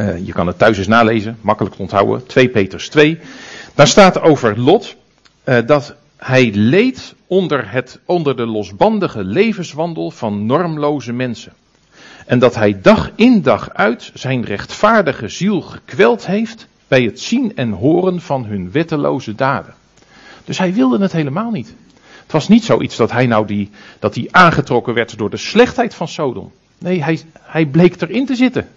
[0.00, 3.18] uh, je kan het thuis eens nalezen, makkelijk te onthouden, 2 Petrus 2,
[3.74, 4.96] daar staat over Lot,
[5.66, 11.52] dat hij leed onder, het, onder de losbandige levenswandel van normloze mensen.
[12.26, 17.56] En dat hij dag in dag uit zijn rechtvaardige ziel gekweld heeft bij het zien
[17.56, 19.74] en horen van hun wetteloze daden.
[20.44, 21.74] Dus hij wilde het helemaal niet.
[22.22, 25.94] Het was niet zoiets dat hij nou die, dat hij aangetrokken werd door de slechtheid
[25.94, 26.52] van Sodom.
[26.78, 28.68] Nee, hij, hij bleek erin te zitten.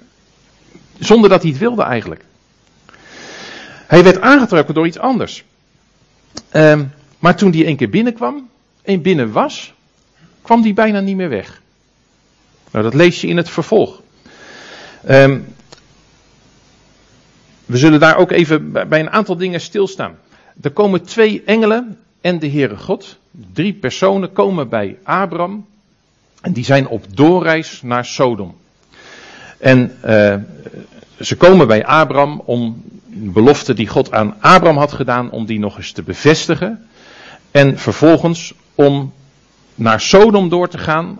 [0.99, 2.23] Zonder dat hij het wilde eigenlijk.
[3.87, 5.43] Hij werd aangetrokken door iets anders.
[6.49, 6.85] Ehm,
[7.19, 8.49] maar toen hij één keer binnenkwam
[8.81, 9.73] en binnen was,
[10.41, 11.61] kwam die bijna niet meer weg.
[12.71, 14.01] Nou, dat lees je in het vervolg.
[15.03, 15.39] Ehm,
[17.71, 20.15] we zullen daar ook even bij een aantal dingen stilstaan.
[20.61, 23.17] Er komen twee engelen en de Heere God.
[23.53, 25.65] Drie personen komen bij Abraham.
[26.41, 28.55] En die zijn op doorreis naar Sodom.
[29.57, 30.35] En uh,
[31.19, 35.59] ze komen bij Abraham om de belofte die God aan Abraham had gedaan, om die
[35.59, 36.87] nog eens te bevestigen.
[37.51, 39.13] En vervolgens om
[39.75, 41.19] naar Sodom door te gaan,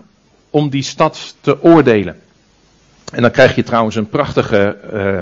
[0.50, 2.20] om die stad te oordelen.
[3.12, 5.18] En dan krijg je trouwens een prachtige uh,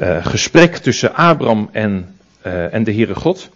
[0.00, 3.50] uh, gesprek tussen Abraham en, uh, en de Heere God.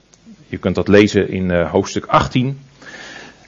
[0.49, 2.61] Je kunt dat lezen in hoofdstuk 18.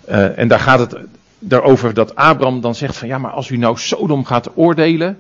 [0.06, 0.96] en daar gaat het
[1.38, 5.18] daarover dat Abraham dan zegt van ja, maar als u nou Sodom gaat oordelen,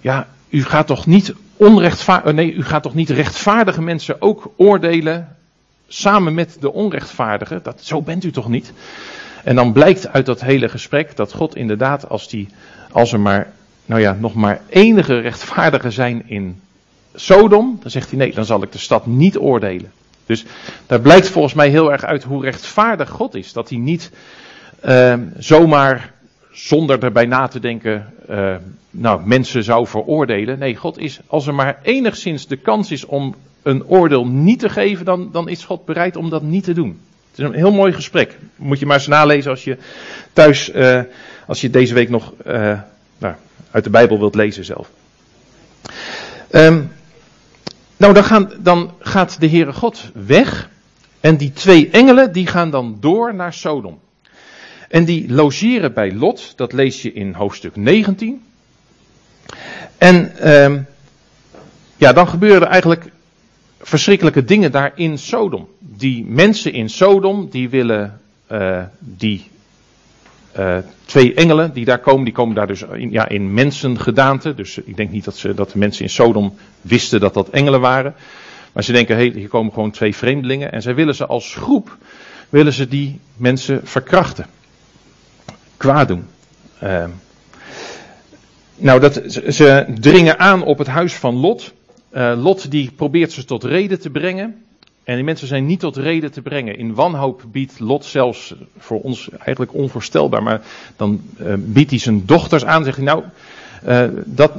[0.00, 5.36] ja, u gaat toch niet onrechtvaardig, nee, u gaat toch niet rechtvaardige mensen ook oordelen
[5.88, 7.60] samen met de onrechtvaardigen?
[7.62, 8.72] Dat, zo bent u toch niet?
[9.44, 12.48] En dan blijkt uit dat hele gesprek dat God inderdaad, als, die,
[12.92, 13.52] als er maar,
[13.88, 16.60] nou ja, nog maar enige rechtvaardigen zijn in
[17.14, 19.92] Sodom, dan zegt hij nee, dan zal ik de stad niet oordelen.
[20.26, 20.44] Dus
[20.86, 23.52] daar blijkt volgens mij heel erg uit hoe rechtvaardig God is.
[23.52, 24.10] Dat hij niet
[24.84, 26.12] uh, zomaar
[26.52, 28.54] zonder erbij na te denken, uh,
[28.90, 30.58] nou, mensen zou veroordelen.
[30.58, 34.68] Nee, God is, als er maar enigszins de kans is om een oordeel niet te
[34.68, 37.00] geven, dan, dan is God bereid om dat niet te doen.
[37.30, 38.38] Het is een heel mooi gesprek.
[38.56, 39.76] Moet je maar eens nalezen als je
[40.32, 41.00] thuis, uh,
[41.46, 42.78] als je deze week nog nou,
[43.70, 44.90] uit de Bijbel wilt lezen zelf.
[46.50, 46.92] Um,
[47.96, 50.70] nou, dan, gaan, dan gaat de Heere God weg.
[51.20, 53.98] En die twee engelen die gaan dan door naar Sodom.
[54.88, 58.42] En die logeren bij Lot, dat lees je in hoofdstuk 19.
[59.98, 60.86] En um,
[61.96, 63.10] ja, dan gebeuren er eigenlijk
[63.80, 65.68] verschrikkelijke dingen daar in Sodom.
[65.78, 68.20] Die mensen in Sodom, die willen
[68.52, 69.50] uh, die
[70.58, 74.54] uh, twee engelen die daar komen, die komen daar dus in, ja, in mensengedaante.
[74.54, 77.80] Dus ik denk niet dat, ze, dat de mensen in Sodom wisten dat dat engelen
[77.80, 78.14] waren.
[78.72, 80.72] Maar ze denken, hé, hey, hier komen gewoon twee vreemdelingen.
[80.72, 81.96] En zij willen ze als groep,
[82.48, 84.46] willen ze die mensen verkrachten.
[85.76, 86.24] Kwaad doen.
[86.82, 87.04] Uh,
[88.76, 91.72] nou, dat, ze dringen aan op het huis van Lot.
[92.12, 94.62] Uh, Lot die probeert ze tot reden te brengen.
[95.08, 96.78] En die mensen zijn niet tot reden te brengen.
[96.78, 100.42] In wanhoop biedt Lot zelfs voor ons eigenlijk onvoorstelbaar.
[100.42, 100.60] Maar
[100.96, 102.84] dan uh, biedt hij zijn dochters aan.
[102.84, 103.22] Zegt hij nou,
[103.86, 104.52] uh, dat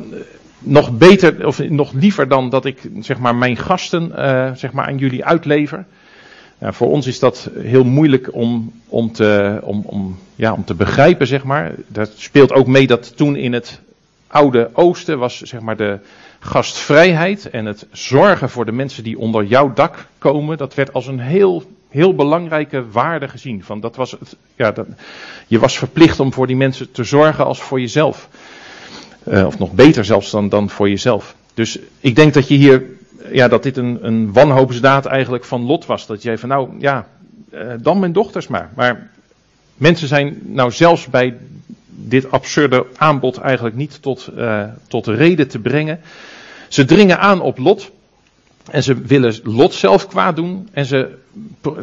[0.59, 4.12] nog beter of nog liever dan dat ik zeg maar mijn gasten
[4.57, 5.85] zeg maar aan jullie uitlever.
[6.57, 10.73] Ja, voor ons is dat heel moeilijk om, om, te, om, om, ja, om te
[10.73, 11.71] begrijpen, zeg maar.
[11.88, 13.79] Dat speelt ook mee dat toen in het
[14.27, 15.99] Oude Oosten was zeg maar de
[16.39, 21.08] gastvrijheid en het zorgen voor de mensen die onder jouw dak komen, dat werd als
[21.08, 23.63] een heel, heel belangrijke waarde gezien.
[23.63, 24.15] Van dat was
[24.56, 24.88] ja, dat,
[25.47, 28.30] je was verplicht om voor die mensen te zorgen als voor jezelf.
[29.28, 31.36] Uh, of nog beter zelfs dan, dan voor jezelf.
[31.54, 32.84] Dus ik denk dat je hier,
[33.32, 36.06] ja, dat dit een, een wanhoopsdaad eigenlijk van Lot was.
[36.06, 37.08] Dat jij van nou, ja,
[37.54, 38.69] uh, dan mijn dochters maar.
[38.75, 39.10] Maar
[39.75, 41.38] mensen zijn nou zelfs bij
[42.07, 45.99] dit absurde aanbod eigenlijk niet tot, uh, tot reden te brengen.
[46.67, 47.91] Ze dringen aan op Lot.
[48.71, 50.69] En ze willen Lot zelf kwaad doen.
[50.71, 51.17] En ze,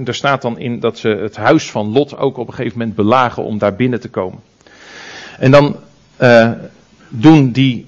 [0.05, 2.97] er staat dan in dat ze het huis van Lot ook op een gegeven moment
[2.97, 4.41] belagen om daar binnen te komen.
[5.39, 5.77] En dan
[6.23, 6.51] uh,
[7.09, 7.87] doen die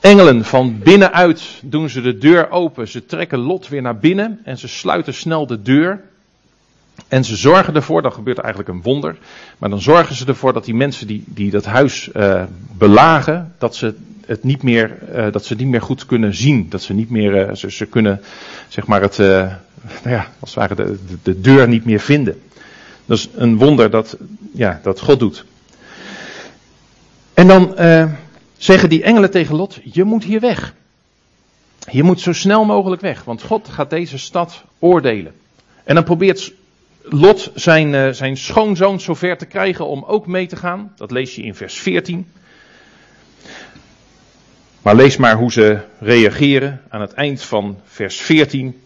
[0.00, 2.88] engelen van binnenuit doen ze de deur open.
[2.88, 6.00] Ze trekken Lot weer naar binnen en ze sluiten snel de deur.
[7.08, 9.16] En ze zorgen ervoor, dan gebeurt eigenlijk een wonder,
[9.58, 12.42] maar dan zorgen ze ervoor dat die mensen die, die dat huis uh,
[12.72, 13.94] belagen, dat ze
[14.26, 16.66] het niet meer, uh, dat ze niet meer goed kunnen zien.
[16.68, 18.20] Dat ze niet meer, uh, ze, ze kunnen,
[18.68, 19.50] zeg maar, het, nou
[20.02, 22.42] ja, als het de, de, deur niet meer vinden.
[23.06, 24.16] Dat is een wonder dat,
[24.52, 25.44] ja, dat God doet.
[27.34, 27.74] En dan
[28.56, 30.74] zeggen die engelen tegen Lot, je moet hier weg.
[31.90, 35.32] Je moet zo snel mogelijk weg, want God gaat deze stad oordelen.
[35.84, 36.52] En dan probeert
[37.08, 40.92] Lot zijn, uh, zijn schoonzoon zover te krijgen om ook mee te gaan.
[40.96, 42.26] Dat lees je in vers 14.
[44.82, 48.80] Maar lees maar hoe ze reageren aan het eind van vers 14.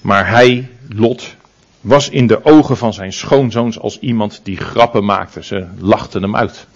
[0.00, 1.36] Maar hij, Lot,
[1.80, 5.44] was in de ogen van zijn schoonzoons als iemand die grappen maakte.
[5.44, 6.66] Ze lachten hem uit.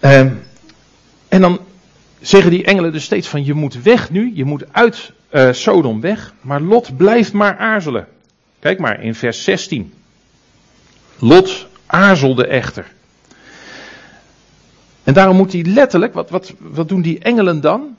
[0.00, 0.18] Uh,
[1.28, 1.58] en dan
[2.20, 6.00] zeggen die engelen dus steeds van je moet weg nu, je moet uit uh, Sodom
[6.00, 6.34] weg.
[6.40, 8.06] Maar Lot blijft maar aarzelen.
[8.64, 9.92] Kijk maar in vers 16.
[11.18, 12.92] Lot aarzelde echter.
[15.02, 17.96] En daarom moet hij letterlijk, wat, wat, wat doen die engelen dan?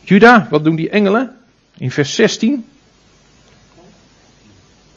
[0.00, 1.36] Juda, wat doen die engelen?
[1.76, 2.66] In vers 16.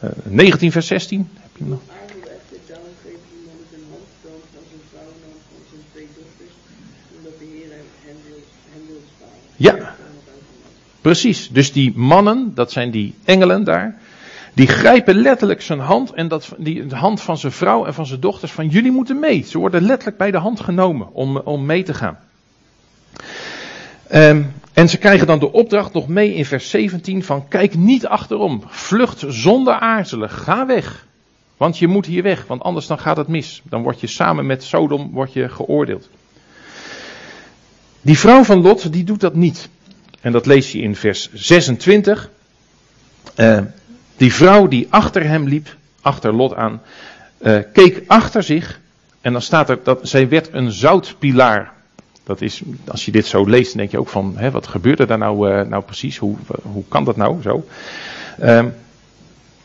[0.03, 1.29] Uh, 19 vers 16.
[1.39, 1.81] Heb je hem nog?
[9.55, 9.90] Ja,
[11.01, 11.49] precies.
[11.49, 13.97] Dus die mannen, dat zijn die engelen daar,
[14.53, 18.05] die grijpen letterlijk zijn hand en dat, die, de hand van zijn vrouw en van
[18.05, 19.43] zijn dochters van jullie moeten mee.
[19.43, 22.17] Ze worden letterlijk bij de hand genomen om, om mee te gaan.
[24.13, 28.07] Um, en ze krijgen dan de opdracht nog mee in vers 17 van kijk niet
[28.07, 31.05] achterom, vlucht zonder aarzelen, ga weg.
[31.57, 33.61] Want je moet hier weg, want anders dan gaat het mis.
[33.63, 36.09] Dan word je samen met Sodom word je geoordeeld.
[38.01, 39.69] Die vrouw van Lot, die doet dat niet.
[40.21, 42.29] En dat lees je in vers 26.
[43.37, 43.59] Uh,
[44.17, 46.81] die vrouw die achter hem liep, achter Lot aan,
[47.39, 48.79] uh, keek achter zich.
[49.21, 51.71] En dan staat er dat zij werd een zoutpilaar.
[52.23, 55.17] Dat is, als je dit zo leest, denk je ook van, hè, wat gebeurde daar
[55.17, 56.17] nou, uh, nou precies?
[56.17, 57.65] Hoe, hoe kan dat nou zo?
[58.41, 58.65] Uh,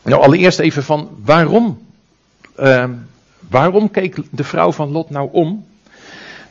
[0.01, 1.79] nou, allereerst even van, waarom,
[2.59, 2.89] uh,
[3.49, 5.65] waarom keek de vrouw van Lot nou om?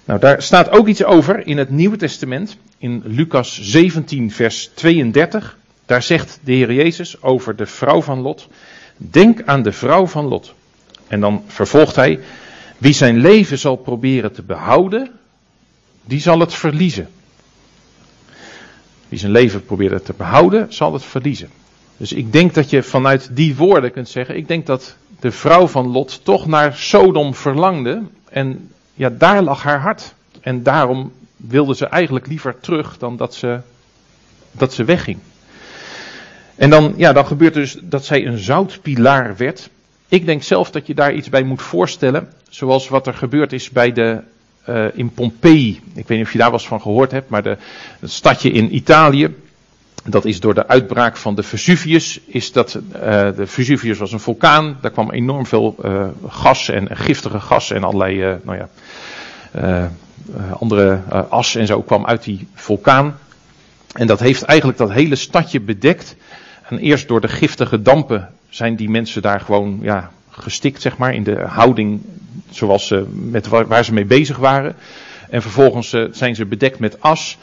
[0.05, 5.59] Nou, daar staat ook iets over in het Nieuwe Testament, in Lucas 17, vers 32.
[5.87, 8.49] Daar zegt de Heer Jezus over de vrouw van Lot:
[8.97, 10.55] Denk aan de vrouw van Lot.
[11.09, 12.21] En dan vervolgt hij:
[12.79, 15.11] Wie zijn leven zal proberen te behouden,
[16.05, 17.09] die zal het verliezen.
[19.09, 21.51] Wie zijn leven probeert te behouden, zal het verliezen.
[21.97, 25.67] Dus ik denk dat je vanuit die woorden kunt zeggen: Ik denk dat de vrouw
[25.67, 28.03] van Lot toch naar Sodom verlangde.
[28.29, 30.15] En ja, daar lag haar hart.
[30.41, 31.13] En daarom
[31.49, 33.61] wilde ze eigenlijk liever terug dan dat ze,
[34.53, 35.19] dat ze wegging.
[36.55, 39.71] En dan, ja, dan gebeurt dus dat zij een zoutpilaar werd.
[40.09, 42.29] Ik denk zelf dat je daar iets bij moet voorstellen.
[42.49, 44.21] Zoals wat er gebeurd is bij de,
[44.69, 45.81] uh, in Pompeii.
[45.95, 47.57] Ik weet niet of je daar eens van gehoord hebt, maar de,
[48.01, 49.35] het stadje in Italië.
[50.05, 52.21] Dat is door de uitbraak van de Vesuvius.
[52.27, 53.01] Is dat, uh,
[53.37, 54.79] de Vesuvius was een vulkaan.
[54.81, 58.69] Daar kwam enorm veel uh, gas en giftige gas en allerlei, nou ja,
[60.59, 63.19] andere as en zo kwam uit die vulkaan.
[63.93, 66.17] En dat heeft eigenlijk dat hele stadje bedekt.
[66.69, 71.15] En eerst door de giftige dampen zijn die mensen daar gewoon ja, gestikt, zeg maar,
[71.15, 72.01] in de houding
[72.51, 74.75] zoals ze met waar, ze mee bezig waren.
[75.31, 77.39] En vervolgens uh, zijn ze bedekt met as.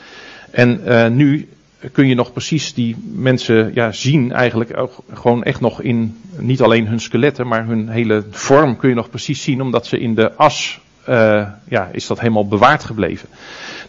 [0.51, 0.81] En
[1.15, 1.49] nu
[1.91, 6.61] kun je nog precies die mensen ja, zien, eigenlijk ook gewoon echt nog in, niet
[6.61, 10.15] alleen hun skeletten, maar hun hele vorm kun je nog precies zien, omdat ze in
[10.15, 13.29] de as, uh, ja, is dat helemaal bewaard gebleven.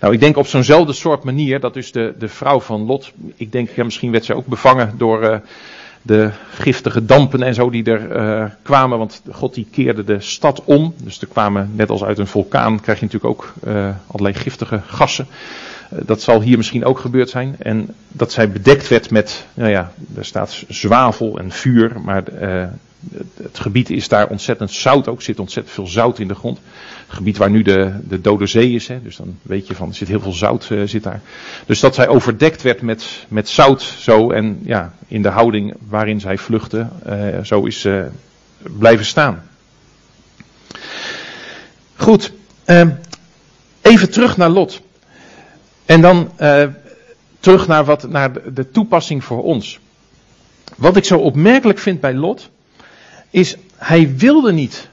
[0.00, 3.52] Nou, ik denk op zo'nzelfde soort manier dat dus de, de vrouw van Lot, ik
[3.52, 5.36] denk, ja, misschien werd ze ook bevangen door uh,
[6.02, 10.64] de giftige dampen en zo die er uh, kwamen, want God die keerde de stad
[10.64, 10.94] om.
[10.96, 13.52] Dus er kwamen, net als uit een vulkaan, krijg je natuurlijk ook
[14.06, 15.26] allerlei giftige gassen.
[15.88, 17.56] dat zal hier misschien ook gebeurd zijn.
[17.58, 22.22] En dat zij bedekt werd met, nou ja, er staat zwavel en vuur, maar
[23.42, 26.58] het gebied is daar ontzettend zout ook, zit ontzettend veel zout in de grond.
[27.14, 29.94] Gebied waar nu de, de Dode Zee is, hè, dus dan weet je van, er
[29.94, 31.20] zit heel veel zout uh, zit daar.
[31.66, 36.20] Dus dat zij overdekt werd met, met zout zo en ja, in de houding waarin
[36.20, 38.04] zij vluchtte, uh, zo is uh,
[38.62, 39.42] blijven staan.
[41.96, 42.32] Goed,
[43.80, 44.80] even terug naar Lot.
[45.86, 46.30] En dan
[47.40, 49.78] terug naar, wat, naar de toepassing voor ons.
[50.76, 52.50] Wat ik zo opmerkelijk vind bij Lot,
[53.30, 54.88] is hij wilde niet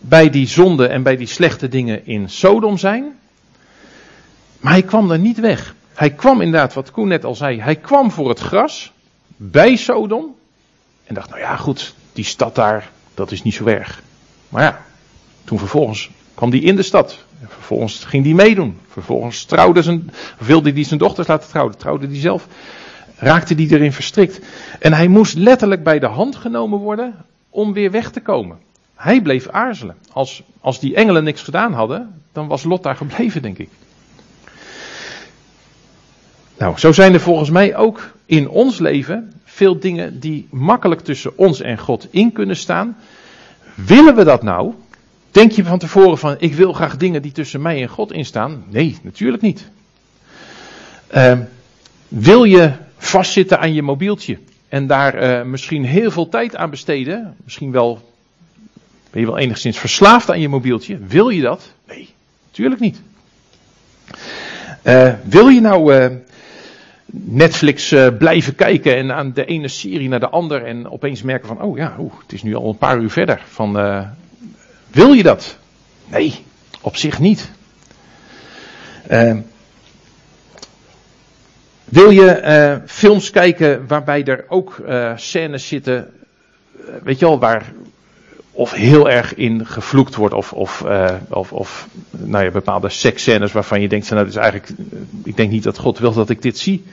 [0.00, 3.18] bij die zonde en bij die slechte dingen in Sodom zijn.
[4.60, 5.74] Maar hij kwam er niet weg.
[5.94, 8.92] Hij kwam inderdaad, wat Koen net al zei, hij kwam voor het gras
[9.36, 10.34] bij Sodom.
[11.04, 14.02] En dacht, nou ja, goed, die stad daar, dat is niet zo erg.
[14.48, 14.84] Maar ja,
[15.44, 17.18] toen vervolgens kwam hij in de stad.
[17.46, 18.78] Vervolgens ging hij meedoen.
[18.88, 21.76] Vervolgens trouwde zijn, wilde hij zijn dochters laten trouwen.
[21.76, 22.46] Trouwde hij zelf.
[23.16, 24.40] Raakte hij erin verstrikt.
[24.78, 28.58] En hij moest letterlijk bij de hand genomen worden om weer weg te komen.
[29.00, 29.96] Hij bleef aarzelen.
[30.12, 33.68] Als, als die engelen niks gedaan hadden, dan was Lot daar gebleven, denk ik.
[36.58, 41.38] Nou, zo zijn er volgens mij ook in ons leven veel dingen die makkelijk tussen
[41.38, 42.96] ons en God in kunnen staan.
[43.74, 44.74] Willen we dat nou?
[45.30, 48.64] Denk je van tevoren van, ik wil graag dingen die tussen mij en God instaan?
[48.68, 49.70] Nee, natuurlijk niet.
[51.14, 51.38] Uh,
[52.08, 57.36] wil je vastzitten aan je mobieltje en daar uh, misschien heel veel tijd aan besteden?
[57.44, 58.09] Misschien wel
[59.10, 60.98] ben je wel enigszins verslaafd aan je mobieltje?
[60.98, 61.72] Wil je dat?
[61.88, 62.08] Nee,
[62.46, 63.00] natuurlijk niet.
[64.82, 66.06] Uh, wil je nou uh,
[67.12, 71.48] Netflix uh, blijven kijken en aan de ene serie naar de andere en opeens merken
[71.48, 73.42] van, oh ja, het is nu al een paar uur verder.
[73.48, 73.72] Van,
[74.90, 75.58] wil je dat?
[76.06, 76.44] Nee,
[76.80, 77.50] op zich niet.
[81.90, 86.12] Wil je eh, films kijken waarbij er ook eh, scènes zitten,
[86.76, 87.72] eh, weet je wel, waar
[88.60, 93.52] of heel erg in gevloekt wordt of, of, eh, of, of nou ja, bepaalde seksscènes
[93.52, 94.72] waarvan je denkt, nou, dat is eigenlijk,
[95.24, 96.84] ik denk niet dat God wil dat ik dit zie.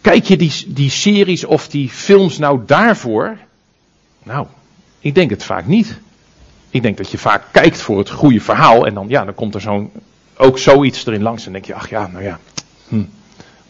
[0.00, 3.38] Kijk je die, die series of die films nou daarvoor?
[4.22, 4.46] Nou,
[4.98, 5.98] ik denk het vaak niet.
[6.70, 9.54] Ik denk dat je vaak kijkt voor het goede verhaal en dan, ja, dan komt
[9.54, 9.90] er zo'n,
[10.36, 12.38] ook zoiets erin langs en denk je, ach ja, nou ja,
[12.88, 13.04] hm.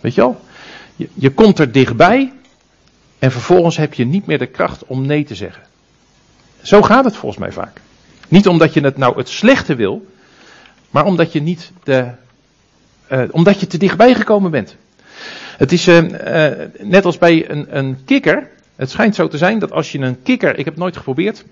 [0.00, 0.40] weet je wel?
[0.96, 2.32] Je, je komt er dichtbij
[3.18, 5.66] en vervolgens heb je niet meer de kracht om nee te zeggen.
[6.62, 7.80] Zo gaat het volgens mij vaak.
[8.28, 10.06] Niet omdat je het nou het slechte wil,
[10.90, 12.10] maar omdat je niet de,
[13.12, 14.76] uh, omdat je te dichtbij gekomen bent.
[15.56, 18.50] Het is uh, uh, net als bij een, een kikker.
[18.76, 21.44] Het schijnt zo te zijn dat als je een kikker, ik heb nooit geprobeerd,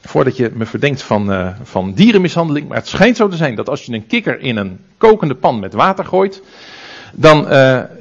[0.00, 3.84] voordat je me verdenkt van, van dierenmishandeling, maar het schijnt zo te zijn dat als
[3.84, 6.42] je een kikker in een kokende pan met water gooit,
[7.12, 7.48] dan,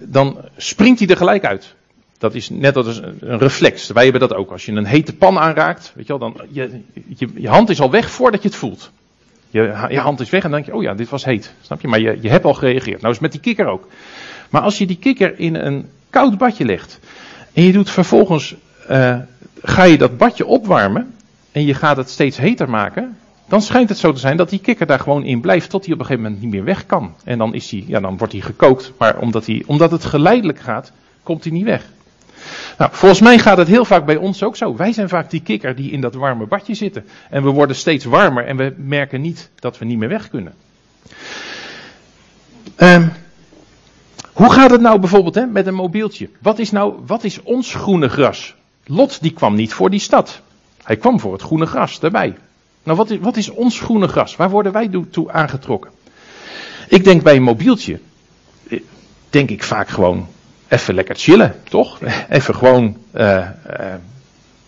[0.02, 1.76] dan springt hij er gelijk uit.
[2.18, 3.88] Dat is net als een reflex.
[3.88, 4.52] Wij hebben dat ook.
[4.52, 6.82] Als je een hete pan aanraakt, weet je wel, dan je,
[7.16, 8.92] je, je hand is al weg voordat je het voelt.
[9.50, 11.54] Je, je, hand is weg en dan denk je, oh ja, dit was heet.
[11.62, 11.88] Snap je?
[11.88, 13.02] Maar je, je hebt al gereageerd.
[13.02, 13.88] Nou is met die kikker ook.
[14.50, 17.00] Maar als je die kikker in een koud badje legt
[17.54, 18.56] en je doet vervolgens,
[18.90, 19.18] uh,
[19.64, 21.14] ga je dat badje opwarmen
[21.52, 24.60] en je gaat het steeds heter maken, dan schijnt het zo te zijn dat die
[24.60, 27.16] kikker daar gewoon in blijft tot hij op een gegeven moment niet meer weg kan.
[27.24, 30.92] En dan, is hij, ja, dan wordt hij gekookt, maar omdat, omdat het geleidelijk gaat,
[31.24, 31.86] komt hij niet weg.
[32.78, 34.76] Nou, volgens mij gaat het heel vaak bij ons ook zo.
[34.76, 37.06] Wij zijn vaak die kikker die in dat warme badje zitten.
[37.30, 40.54] En we worden steeds warmer en we merken niet dat we niet meer weg kunnen.
[42.78, 43.12] Um,
[44.34, 46.30] hoe gaat het nou bijvoorbeeld hè, met een mobieltje?
[46.42, 48.56] Wat is nou, wat is ons groene gras?
[48.86, 50.42] Lot die kwam niet voor die stad.
[50.84, 52.36] Hij kwam voor het groene gras daarbij.
[52.84, 54.36] Nou, wat is, wat is ons groene gras?
[54.36, 55.92] Waar worden wij toe aangetrokken?
[56.88, 58.00] Ik denk bij een mobieltje,
[58.70, 58.80] eh,
[59.30, 60.28] denk ik vaak gewoon
[60.68, 62.00] even lekker chillen, toch?
[62.30, 63.38] Even gewoon uh,
[63.80, 63.94] uh,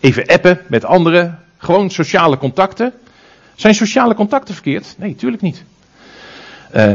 [0.00, 1.38] even appen met anderen.
[1.58, 2.92] Gewoon sociale contacten.
[3.54, 4.94] Zijn sociale contacten verkeerd?
[4.98, 5.64] Nee, tuurlijk niet.
[6.76, 6.92] Uh,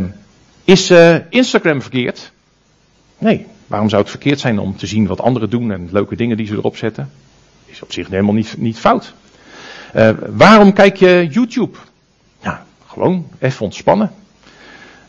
[0.64, 0.93] is
[1.30, 2.32] Instagram verkeerd?
[3.18, 3.45] Nee.
[3.68, 6.47] Waarom zou het verkeerd zijn om te zien wat anderen doen en leuke dingen die
[6.47, 7.12] ze erop zetten?
[7.66, 9.14] Is op zich helemaal niet, niet fout.
[10.30, 11.78] waarom kijk je YouTube?
[12.41, 14.12] Ja, gewoon even ontspannen.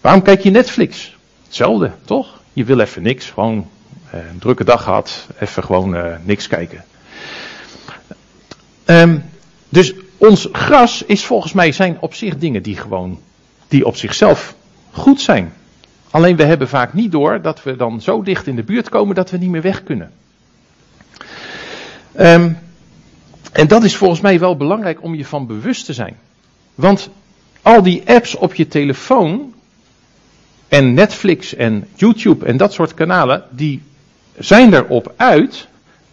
[0.01, 1.17] Waarom kijk je Netflix?
[1.45, 2.41] Hetzelfde, toch?
[2.53, 3.69] Je wil even niks, gewoon
[4.19, 6.85] een drukke dag gehad, even gewoon uh, niks kijken.
[8.85, 9.25] Um,
[9.69, 13.21] dus ons gras is volgens mij zijn op zich dingen die gewoon,
[13.69, 14.55] die op zichzelf
[14.93, 15.53] goed zijn.
[16.11, 19.15] Alleen we hebben vaak niet door dat we dan zo dicht in de buurt komen
[19.15, 20.11] dat we niet meer weg kunnen.
[22.19, 22.59] Um,
[23.53, 26.17] en dat is volgens mij wel belangrijk om je van bewust te zijn.
[26.75, 27.11] Want
[27.63, 29.55] al die apps op je telefoon
[30.69, 33.83] en Netflix en YouTube en dat soort kanalen, die
[34.39, 35.69] zijn erop uit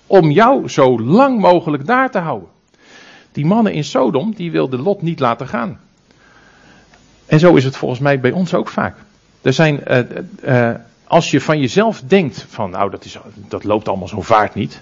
[0.07, 2.49] om jou zo lang mogelijk daar te houden.
[3.32, 5.80] Die mannen in Sodom, die wilden Lot niet laten gaan.
[7.26, 8.95] En zo is het volgens mij bij ons ook vaak.
[9.41, 9.99] Er zijn, uh,
[10.43, 10.76] uh,
[11.07, 13.17] als je van jezelf denkt van nou dat, is,
[13.47, 14.82] dat loopt allemaal zo vaart niet.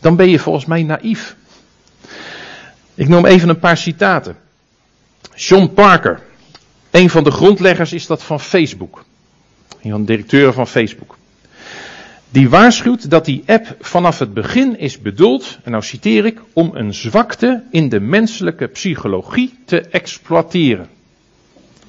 [0.00, 1.36] Dan ben je volgens mij naïef.
[2.94, 4.36] Ik noem even een paar citaten.
[5.34, 6.22] John Parker,
[6.90, 9.04] een van de grondleggers is dat van Facebook.
[9.82, 11.15] Een van de directeuren van Facebook.
[12.30, 16.70] Die waarschuwt dat die app vanaf het begin is bedoeld, en nou citeer ik, om
[16.74, 20.88] een zwakte in de menselijke psychologie te exploiteren.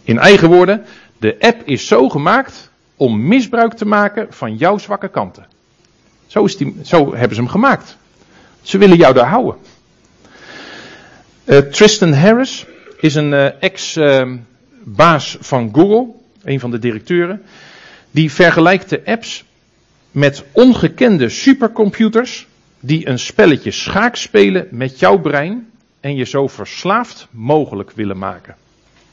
[0.04, 0.86] In eigen woorden,
[1.20, 5.46] de app is zo gemaakt om misbruik te maken van jouw zwakke kanten.
[6.28, 7.98] Zo, is die, zo hebben ze hem gemaakt.
[8.62, 9.56] Ze willen jou daar houden.
[11.46, 12.66] Uh, Tristan Harris
[13.00, 16.08] is een uh, ex-baas uh, van Google,
[16.44, 17.42] een van de directeuren.
[18.12, 19.46] Die vergelijkt de apps
[20.12, 22.48] met ongekende supercomputers
[22.80, 28.56] die een spelletje schaak spelen met jouw brein en je zo verslaafd mogelijk willen maken.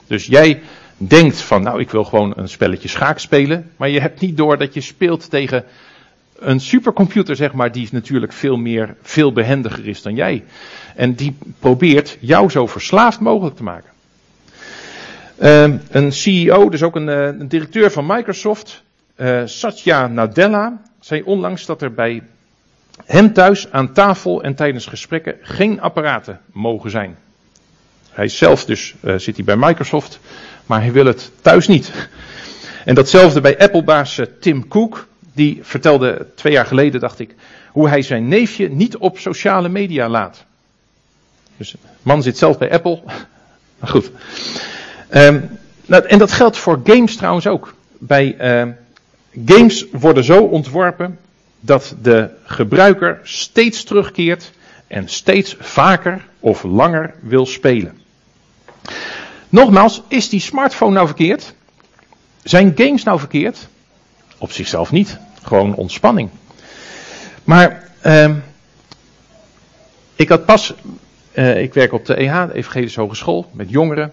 [0.07, 0.63] Dus jij
[0.97, 4.59] denkt van nou ik wil gewoon een spelletje schaak spelen, maar je hebt niet door
[4.59, 5.65] dat je speelt tegen
[6.39, 10.45] een supercomputer zeg maar die natuurlijk veel meer, veel behendiger is dan jij.
[10.95, 13.91] En die probeert jou zo verslaafd mogelijk te maken.
[15.43, 18.83] Uh, een CEO, dus ook een, uh, een directeur van Microsoft,
[19.17, 22.23] uh, Satya Nadella, zei onlangs dat er bij
[23.05, 27.17] hem thuis aan tafel en tijdens gesprekken geen apparaten mogen zijn.
[28.11, 30.21] Hij zelf dus uh, zit hij bij Microsoft,
[30.67, 32.09] maar hij wil het thuis niet.
[32.85, 37.35] En datzelfde bij Apple-baas Tim Cook, die vertelde twee jaar geleden, dacht ik,
[37.71, 40.45] hoe hij zijn neefje niet op sociale media laat.
[41.57, 43.03] Dus man zit zelf bij Apple.
[43.79, 44.11] Maar goed.
[45.11, 47.75] Um, nou, en dat geldt voor games trouwens ook.
[47.99, 48.73] Bij uh,
[49.45, 51.19] games worden zo ontworpen
[51.61, 54.53] dat de gebruiker steeds terugkeert
[54.87, 58.01] en steeds vaker of langer wil spelen.
[59.49, 61.55] Nogmaals, is die smartphone nou verkeerd?
[62.43, 63.69] Zijn games nou verkeerd?
[64.39, 65.19] Op zichzelf niet.
[65.43, 66.31] Gewoon ontspanning.
[67.45, 68.31] Maar uh,
[70.17, 70.75] ik had pas,
[71.35, 74.13] uh, ik werk op de EH, de Evangelische Hogeschool, met jongeren.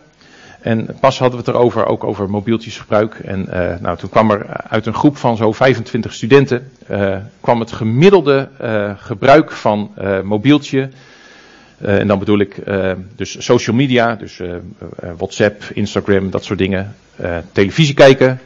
[0.61, 3.15] En pas hadden we het erover, ook over mobieltjesgebruik.
[3.15, 7.59] En uh, nou, toen kwam er uit een groep van zo'n 25 studenten, uh, kwam
[7.59, 8.49] het gemiddelde
[8.97, 9.91] gebruik van
[10.23, 10.89] mobieltje.
[11.77, 12.63] en dan bedoel ik
[13.15, 14.41] dus social media, dus
[15.17, 16.95] WhatsApp, Instagram, dat soort dingen.
[17.51, 18.39] televisie kijken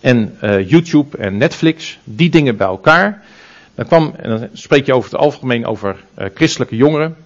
[0.00, 3.22] en YouTube en Netflix, die dingen bij elkaar.
[3.74, 5.96] Dan kwam, en dan spreek je over het algemeen over
[6.34, 7.16] christelijke jongeren.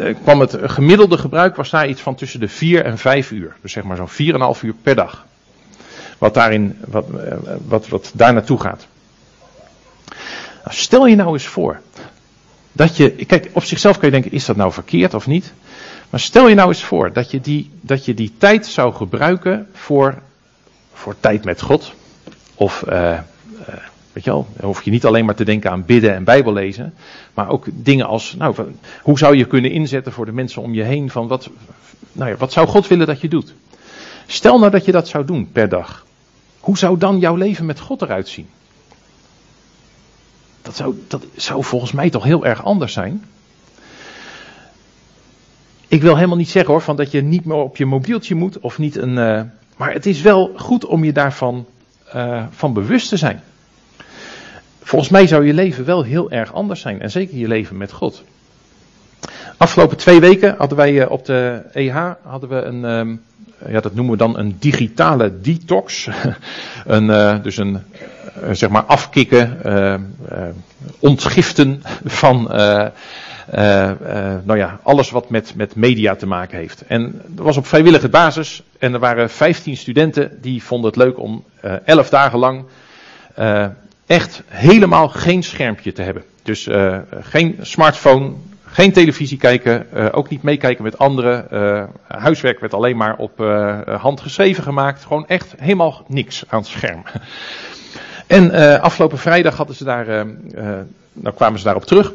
[0.00, 3.56] Eh, kwam het gemiddelde gebruik was daar iets van tussen de 4 en 5 uur.
[3.60, 4.08] Dus zeg maar zo'n
[4.56, 5.26] 4,5 uur per dag.
[6.18, 7.36] Wat, daarin, wat, eh,
[7.66, 8.86] wat, wat daar naartoe gaat.
[10.64, 11.80] Nou, stel je nou eens voor.
[12.72, 15.52] Dat je, kijk, op zichzelf kun je denken, is dat nou verkeerd of niet?
[16.10, 19.68] Maar stel je nou eens voor dat je die, dat je die tijd zou gebruiken
[19.72, 20.14] voor,
[20.92, 21.92] voor tijd met God.
[22.54, 23.18] Of uh,
[24.12, 26.52] Weet je wel, dan hoef je niet alleen maar te denken aan bidden en Bijbel
[26.52, 26.94] lezen.
[27.34, 28.54] Maar ook dingen als, nou,
[29.02, 31.10] hoe zou je kunnen inzetten voor de mensen om je heen?
[31.10, 31.50] Van wat,
[32.12, 33.54] nou ja, wat zou God willen dat je doet?
[34.26, 36.06] Stel nou dat je dat zou doen per dag.
[36.60, 38.48] Hoe zou dan jouw leven met God eruit zien?
[40.62, 43.24] Dat zou, dat zou volgens mij toch heel erg anders zijn.
[45.88, 48.58] Ik wil helemaal niet zeggen hoor, van dat je niet meer op je mobieltje moet
[48.60, 49.16] of niet een.
[49.16, 49.42] Uh,
[49.76, 51.66] maar het is wel goed om je daarvan
[52.14, 53.42] uh, van bewust te zijn.
[54.82, 57.00] Volgens mij zou je leven wel heel erg anders zijn.
[57.00, 58.22] En zeker je leven met God.
[59.56, 63.16] Afgelopen twee weken hadden wij eh, op de EH hadden we een, ehm,
[63.72, 66.08] ja, dat noemen we dan een digitale detox.
[66.86, 67.82] een, uh, dus een,
[68.42, 69.58] uh, zeg maar afkicken,
[70.98, 72.42] ontgiften van,
[74.44, 76.84] nou ja, alles wat met, met media te maken heeft.
[76.86, 78.62] En dat was op vrijwillige basis.
[78.78, 81.44] En er waren 15 studenten die vonden het leuk om
[81.84, 82.64] 11 dagen lang
[84.10, 86.24] echt helemaal geen schermpje te hebben.
[86.42, 88.32] Dus uh, geen smartphone,
[88.64, 91.46] geen televisie kijken, uh, ook niet meekijken met anderen.
[91.52, 93.38] Uh, huiswerk werd alleen maar op
[93.86, 95.04] hand geschreven gemaakt.
[95.04, 97.02] Gewoon echt helemaal niks aan het scherm.
[98.26, 100.26] En afgelopen vrijdag hadden ze daar,
[101.12, 102.12] nou kwamen ze daarop terug.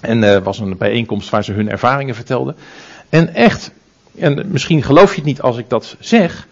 [0.00, 2.56] En was een bijeenkomst waar ze hun ervaringen vertelden.
[3.08, 3.70] En echt,
[4.18, 6.46] en misschien geloof je het niet als ik dat zeg,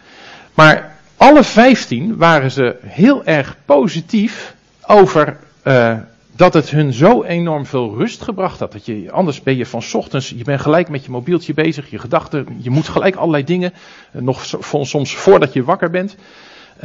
[0.54, 4.54] maar alle vijftien waren ze heel erg positief
[4.92, 5.98] over uh,
[6.36, 8.72] dat het hun zo enorm veel rust gebracht had.
[8.72, 11.98] Dat je, anders ben je van ochtends, je bent gelijk met je mobieltje bezig, je
[11.98, 13.72] gedachten, je moet gelijk allerlei dingen,
[14.12, 14.44] uh, nog
[14.82, 16.16] soms voordat je wakker bent.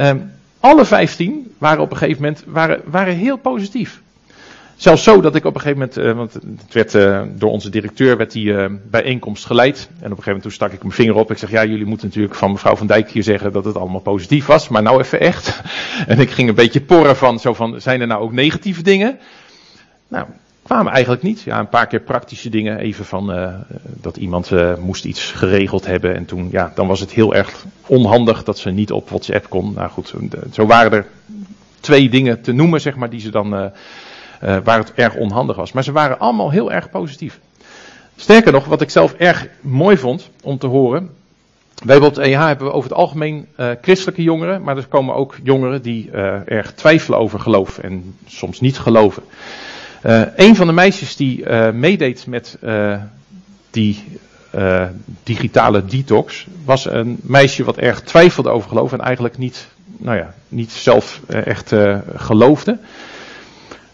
[0.00, 0.10] Uh,
[0.60, 4.00] alle vijftien waren op een gegeven moment waren, waren heel positief.
[4.78, 7.70] Zelfs zo dat ik op een gegeven moment, uh, want het werd uh, door onze
[7.70, 9.78] directeur werd die uh, bijeenkomst geleid.
[9.78, 11.30] En op een gegeven moment toen stak ik mijn vinger op.
[11.30, 14.00] Ik zeg, ja, jullie moeten natuurlijk van mevrouw van Dijk hier zeggen dat het allemaal
[14.00, 14.68] positief was.
[14.68, 15.60] Maar nou even echt.
[16.06, 19.18] en ik ging een beetje porren van, zo van, zijn er nou ook negatieve dingen?
[20.08, 20.26] Nou,
[20.62, 21.40] kwamen eigenlijk niet.
[21.40, 22.78] Ja, een paar keer praktische dingen.
[22.78, 24.50] Even van, dat iemand
[24.80, 26.14] moest iets geregeld hebben.
[26.14, 29.72] En toen, ja, dan was het heel erg onhandig dat ze niet op WhatsApp kon.
[29.74, 30.14] Nou goed,
[30.52, 31.06] zo waren er
[31.80, 33.72] twee dingen te noemen, zeg maar, die ze dan
[34.40, 35.72] waar het erg onhandig was.
[35.72, 37.40] Maar ze waren allemaal heel erg positief.
[38.16, 41.10] Sterker nog, wat ik zelf erg mooi vond om te horen.
[41.84, 45.82] Wij EH hebben we over het algemeen uh, christelijke jongeren, maar er komen ook jongeren
[45.82, 49.22] die uh, erg twijfelen over geloof en soms niet geloven.
[50.36, 52.58] Een van de meisjes die meedeed met
[53.70, 54.04] die
[55.22, 60.34] digitale detox was een meisje wat erg twijfelde over geloof en eigenlijk niet, nou ja,
[60.48, 61.74] niet zelf echt
[62.14, 62.78] geloofde.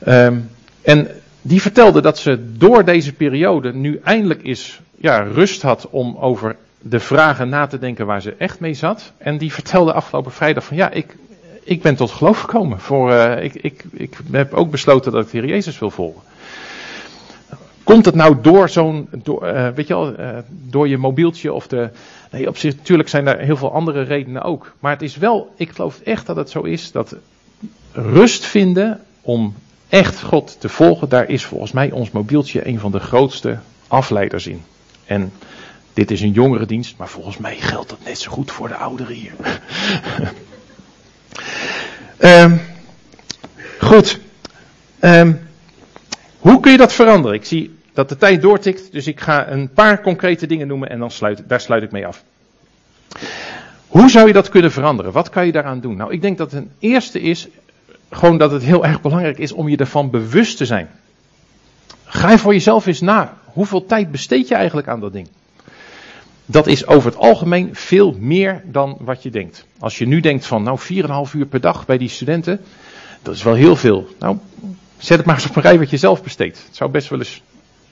[0.09, 0.51] Um,
[0.83, 1.09] en
[1.43, 6.57] die vertelde dat ze door deze periode nu eindelijk eens ja, rust had om over
[6.81, 9.13] de vragen na te denken waar ze echt mee zat.
[9.19, 11.17] En die vertelde afgelopen vrijdag van ja, ik,
[11.63, 12.81] ik ben tot geloof gekomen.
[12.81, 16.23] Voor, uh, ik, ik, ik heb ook besloten dat ik de Heer Jezus wil volgen.
[17.83, 21.67] Komt het nou door zo'n, door, uh, weet je wel, uh, door je mobieltje of
[21.67, 21.89] de.
[22.31, 24.73] Nee, op zich, natuurlijk zijn er heel veel andere redenen ook.
[24.81, 27.17] Maar het is wel, ik geloof echt dat het zo is dat
[27.93, 29.55] rust vinden om
[29.95, 34.47] echt God te volgen, daar is volgens mij ons mobieltje een van de grootste afleiders
[34.47, 34.63] in.
[35.05, 35.33] En
[35.93, 38.75] dit is een jongere dienst, maar volgens mij geldt dat net zo goed voor de
[38.75, 39.33] ouderen hier.
[42.19, 42.61] um,
[43.91, 44.21] goed.
[45.01, 45.49] Um,
[46.39, 47.37] hoe kun je dat veranderen?
[47.37, 50.99] Ik zie dat de tijd doortikt, dus ik ga een paar concrete dingen noemen en
[50.99, 52.25] dan sluit, daar sluit ik mee af.
[53.87, 55.13] Hoe zou je dat kunnen veranderen?
[55.13, 55.97] Wat kan je daaraan doen?
[55.97, 57.49] Nou, ik denk dat het eerste is,
[58.11, 60.89] gewoon dat het heel erg belangrijk is om je ervan bewust te zijn.
[62.05, 63.37] Ga voor jezelf eens na.
[63.45, 65.29] Hoeveel tijd besteed je eigenlijk aan dat ding?
[66.47, 69.67] Dat is over het algemeen veel meer dan wat je denkt.
[69.79, 70.79] Als je nu denkt van, nou,
[71.29, 72.61] 4,5 uur per dag bij die studenten,
[73.23, 74.09] dat is wel heel veel.
[74.19, 74.37] Nou,
[74.99, 76.63] zet het maar eens op een rij wat je zelf besteedt.
[76.67, 77.43] Het zou best wel eens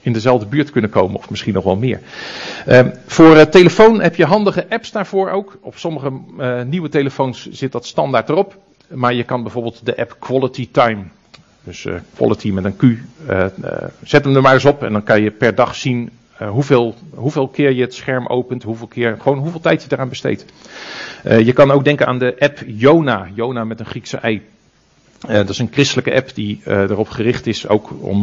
[0.01, 2.01] in dezelfde buurt kunnen komen, of misschien nog wel meer.
[2.67, 5.57] Uh, voor uh, telefoon heb je handige apps daarvoor ook.
[5.61, 8.57] Op sommige uh, nieuwe telefoons zit dat standaard erop.
[8.87, 11.03] Maar je kan bijvoorbeeld de app Quality Time,
[11.63, 12.83] dus uh, Quality met een Q,
[14.03, 17.47] zet hem er maar eens op en dan kan je per dag zien hoeveel, hoeveel
[17.47, 20.45] keer je het scherm opent, hoeveel keer, gewoon hoeveel tijd je eraan besteedt.
[21.23, 24.41] je kan ook denken aan de app Jona, Jona met een Griekse ei.
[25.19, 28.21] dat is een christelijke app die erop gericht is ook om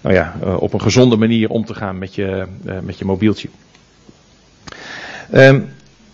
[0.00, 2.46] nou ja, op een gezonde manier om te gaan met je,
[2.82, 3.48] met je mobieltje.
[5.34, 5.68] Um,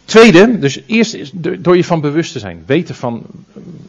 [0.05, 2.63] tweede, dus eerst is door je van bewust te zijn.
[2.67, 3.27] Weten van,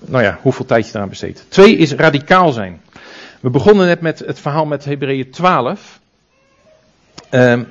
[0.06, 1.46] nou ja, hoeveel tijd je eraan besteedt.
[1.48, 2.82] Twee is radicaal zijn.
[3.40, 6.00] We begonnen net met het verhaal met Hebreeën 12.
[7.32, 7.68] Um,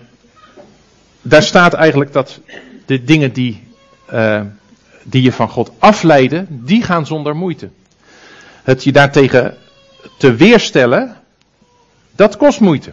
[1.23, 2.41] daar staat eigenlijk dat
[2.87, 3.63] de dingen die,
[4.13, 4.41] uh,
[5.03, 7.69] die je van God afleiden, die gaan zonder moeite.
[8.63, 9.57] Het je daartegen
[10.19, 11.17] te weerstellen,
[12.17, 12.93] dat kost moeite.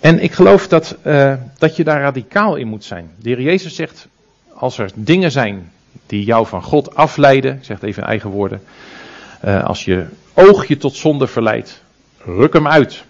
[0.00, 3.10] En ik geloof dat, uh, dat je daar radicaal in moet zijn.
[3.18, 4.08] De heer Jezus zegt,
[4.52, 5.72] als er dingen zijn
[6.06, 8.62] die jou van God afleiden, ik zeg het even in eigen woorden,
[9.44, 11.82] uh, als je oog je tot zonde verleidt,
[12.24, 13.04] ruk hem uit.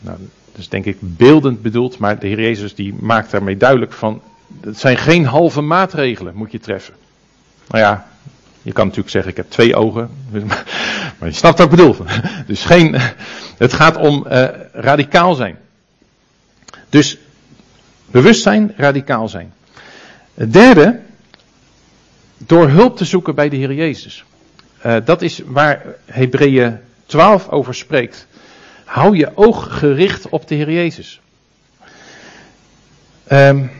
[0.00, 0.18] Nou,
[0.52, 4.22] dat is denk ik beeldend bedoeld, maar de Heer Jezus die maakt daarmee duidelijk van,
[4.60, 6.94] het zijn geen halve maatregelen moet je treffen.
[7.68, 8.08] Nou ja,
[8.62, 10.10] je kan natuurlijk zeggen, ik heb twee ogen.
[11.18, 11.96] Maar je snapt wat ik bedoel.
[12.46, 12.96] Dus geen,
[13.58, 15.58] het gaat om uh, radicaal zijn.
[16.88, 17.18] Dus
[18.06, 19.52] bewustzijn, radicaal zijn.
[20.34, 21.00] Het derde,
[22.36, 24.24] door hulp te zoeken bij de Heer Jezus.
[24.86, 28.26] Uh, dat is waar Hebreeën 12 over spreekt.
[28.84, 31.20] Hou je oog gericht op de Heer Jezus.
[33.32, 33.70] Um,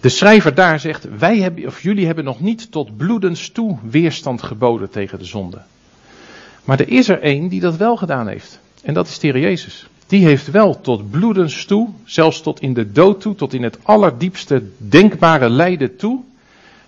[0.00, 4.42] de schrijver daar zegt, wij hebben, of jullie hebben nog niet tot bloedens toe weerstand
[4.42, 5.62] geboden tegen de zonde.
[6.64, 8.58] Maar er is er één die dat wel gedaan heeft.
[8.82, 9.86] En dat is de Jezus.
[10.06, 13.78] Die heeft wel tot bloedens toe, zelfs tot in de dood toe, tot in het
[13.82, 16.20] allerdiepste denkbare lijden toe,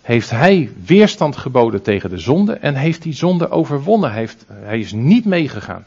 [0.03, 4.11] heeft hij weerstand geboden tegen de zonde en heeft die zonde overwonnen.
[4.11, 5.85] Hij, heeft, hij is niet meegegaan.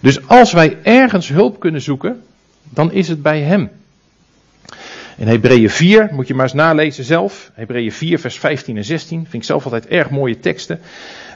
[0.00, 2.22] Dus als wij ergens hulp kunnen zoeken,
[2.62, 3.70] dan is het bij hem.
[5.18, 7.50] In Hebreeën 4, moet je maar eens nalezen zelf.
[7.54, 9.18] Hebreeën 4, vers 15 en 16.
[9.18, 10.80] Vind ik zelf altijd erg mooie teksten.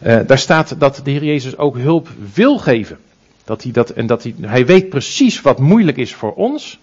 [0.07, 2.99] Uh, daar staat dat de Heer Jezus ook hulp wil geven.
[3.45, 6.79] Dat hij dat, en dat hij, hij weet precies wat moeilijk is voor ons.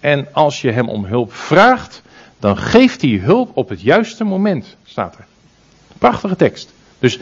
[0.00, 2.02] En als je hem om hulp vraagt,
[2.38, 5.24] dan geeft hij hulp op het juiste moment, staat er.
[5.98, 6.72] Prachtige tekst.
[6.98, 7.18] Dus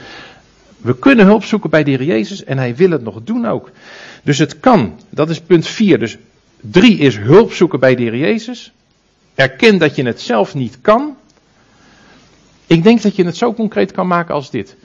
[0.77, 3.71] we kunnen hulp zoeken bij de Heer Jezus en hij wil het nog doen ook.
[4.23, 5.01] Dus het kan.
[5.09, 5.99] Dat is punt 4.
[5.99, 6.17] Dus
[6.61, 8.73] 3 is hulp zoeken bij de Heer Jezus.
[9.35, 11.17] Erken dat je het zelf niet kan.
[12.67, 14.77] Ik denk dat je het zo concreet kan maken als dit.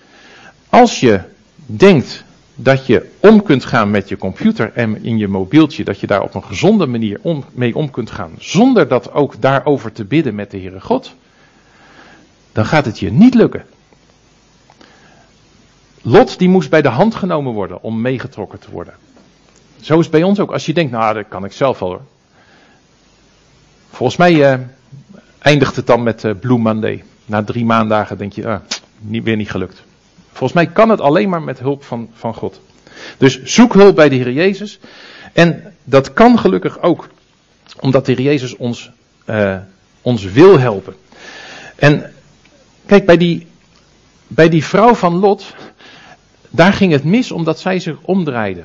[0.69, 1.21] Als je
[1.65, 2.23] denkt
[2.55, 6.21] dat je om kunt gaan met je computer en in je mobieltje, dat je daar
[6.21, 7.19] op een gezonde manier
[7.51, 11.13] mee om kunt gaan, zonder dat ook daarover te bidden met de Heere God,
[12.51, 13.65] dan gaat het je niet lukken.
[16.01, 18.93] Lot die moest bij de hand genomen worden om meegetrokken te worden.
[19.81, 20.51] Zo is het bij ons ook.
[20.51, 22.01] Als je denkt, nou dat kan ik zelf wel hoor.
[23.97, 24.59] Volgens mij uh,
[25.39, 27.03] eindigt het dan met uh, Blue Monday.
[27.25, 28.59] Na drie maandagen denk je, ah,
[28.99, 29.83] niet, weer niet gelukt.
[30.31, 32.61] Volgens mij kan het alleen maar met hulp van, van God.
[33.17, 34.79] Dus zoek hulp bij de Heer Jezus.
[35.33, 37.09] En dat kan gelukkig ook,
[37.79, 38.91] omdat de Heer Jezus ons,
[39.25, 39.57] uh,
[40.01, 40.95] ons wil helpen.
[41.75, 42.13] En
[42.85, 43.47] kijk, bij die,
[44.27, 45.53] bij die vrouw van Lot,
[46.49, 48.63] daar ging het mis omdat zij zich omdraaide.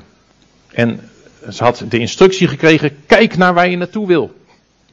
[0.71, 1.09] En
[1.49, 4.41] ze had de instructie gekregen, kijk naar waar je naartoe wil.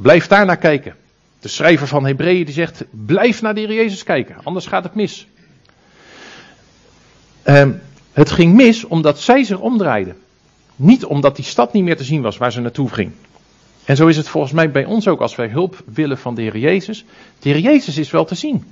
[0.02, 0.94] Blijf daar naar kijken.
[1.40, 4.94] De schrijver van Hebreeën die zegt, blijf naar de Heer Jezus kijken, anders gaat het
[4.94, 5.26] mis.
[7.44, 7.68] Uh,
[8.12, 10.14] het ging mis omdat zij zich omdraaide.
[10.76, 13.12] Niet omdat die stad niet meer te zien was waar ze naartoe ging.
[13.84, 16.42] En zo is het volgens mij bij ons ook als wij hulp willen van de
[16.42, 17.04] Heer Jezus.
[17.38, 18.64] De Heer Jezus is wel te zien.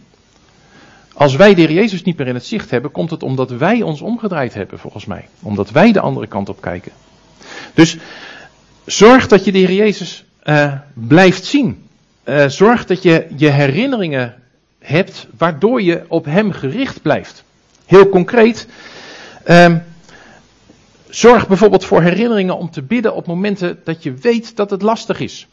[1.15, 3.83] Als wij de Heer Jezus niet meer in het zicht hebben, komt het omdat wij
[3.83, 5.29] ons omgedraaid hebben, volgens mij.
[5.43, 6.93] Omdat wij de andere kant op kijken.
[7.75, 7.97] Dus
[8.85, 11.83] zorg dat je de Heer Jezus uh, blijft zien.
[12.25, 14.35] Uh, zorg dat je je herinneringen
[14.79, 17.45] hebt waardoor je op Hem gericht blijft.
[17.87, 18.67] Heel concreet.
[19.47, 19.75] Uh,
[21.09, 25.21] zorg bijvoorbeeld voor herinneringen om te bidden op momenten dat je weet dat het lastig
[25.21, 25.47] is.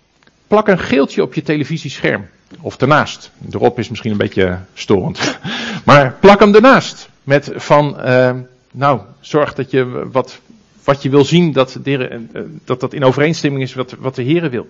[0.47, 2.27] plak een geeltje op je televisiescherm.
[2.61, 3.31] Of ernaast.
[3.51, 5.19] Erop is misschien een beetje storend.
[5.85, 7.09] Maar plak hem ernaast.
[7.23, 8.31] Met van, uh,
[8.71, 10.39] nou, zorg dat je wat,
[10.85, 12.25] wat je wil zien, dat, de,
[12.65, 14.67] dat dat in overeenstemming is wat, wat de Heer wil.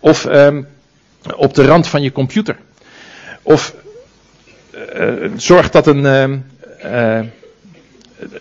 [0.00, 0.66] Of um,
[1.36, 2.56] op de rand van je computer.
[3.42, 3.74] Of
[4.94, 6.04] uh, zorg dat een.
[6.84, 7.20] Uh,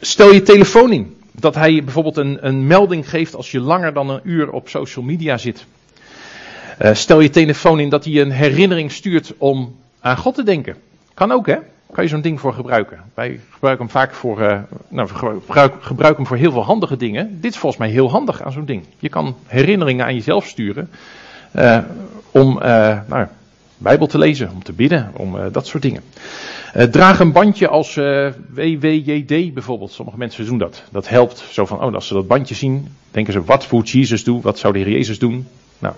[0.01, 1.16] stel je telefoon in.
[1.32, 5.06] Dat hij bijvoorbeeld een, een melding geeft als je langer dan een uur op social
[5.06, 5.66] media zit.
[6.93, 10.76] Stel je telefoon in dat hij een herinnering stuurt om aan God te denken.
[11.14, 11.58] Kan ook hè?
[11.94, 13.00] Kan je zo'n ding voor gebruiken.
[13.14, 17.38] Wij gebruiken hem vaak voor, uh, nou, gebruik, gebruik hem voor heel veel handige dingen.
[17.41, 18.84] Dit is volgens mij heel handig aan zo'n ding.
[19.00, 20.89] Je kan herinneringen aan jezelf sturen.
[21.56, 21.78] Uh,
[22.32, 22.60] om
[23.08, 23.28] nou,
[23.78, 26.04] Bijbel te lezen, om te bidden, om dat soort dingen.
[26.91, 27.96] draag een bandje als
[28.50, 29.91] WWJD bijvoorbeeld.
[29.91, 30.84] Sommige mensen doen dat.
[30.91, 34.24] Dat helpt zo van, oh, als ze dat bandje zien, denken ze, wat moet Jezus
[34.24, 34.41] doen?
[34.41, 35.48] Wat zou de Heer Jezus doen?
[35.84, 35.95] Nou,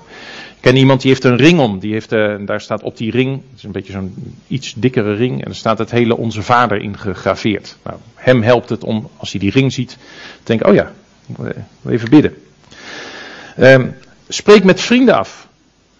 [0.55, 1.79] ik ken iemand die heeft een ring om.
[1.79, 5.13] Die heeft, uh, daar staat op die ring, het is een beetje zo'n iets dikkere
[5.13, 7.77] ring, en er staat het hele Onze Vader in gegraveerd.
[7.83, 9.97] Nou, hem helpt het om, als hij die ring ziet, te
[10.43, 10.91] denken, oh ja,
[11.87, 12.35] even bidden.
[13.59, 13.83] Uh,
[14.27, 15.47] spreek met vrienden af.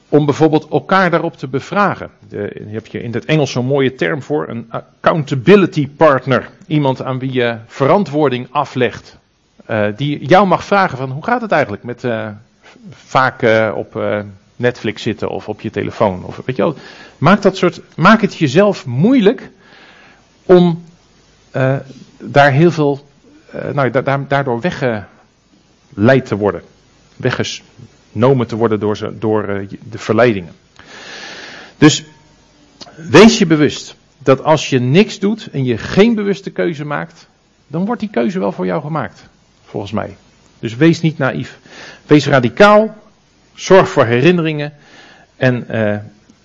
[0.10, 2.10] Om bijvoorbeeld elkaar daarop te bevragen.
[2.30, 6.50] De, heb je in het Engels zo'n mooie term voor, een accountability partner.
[6.68, 9.18] Iemand aan wie je verantwoording aflegt.
[9.70, 12.04] Uh, die jou mag vragen van, hoe gaat het eigenlijk met,
[12.90, 14.20] vaak uh, op uh,
[14.56, 16.24] Netflix zitten of op je telefoon.
[16.24, 16.76] Of, weet je wel,
[17.18, 19.50] maak, dat soort, maak het jezelf moeilijk
[20.44, 20.84] om
[21.56, 21.76] uh,
[22.20, 23.08] daar heel veel,
[23.74, 26.62] nou, da daardoor weggeleid te worden.
[27.16, 30.54] Weggenomen te worden door, ze, door de verleidingen.
[31.78, 32.04] Dus
[32.96, 37.28] wees je bewust dat als je niks doet en je geen bewuste keuze maakt,
[37.68, 39.28] dan wordt die keuze wel voor jou gemaakt.
[39.66, 40.16] Volgens mij.
[40.66, 41.60] Dus wees niet naïef.
[42.06, 42.96] Wees radicaal.
[43.54, 44.74] Zorg voor herinneringen.
[45.36, 45.98] En uh,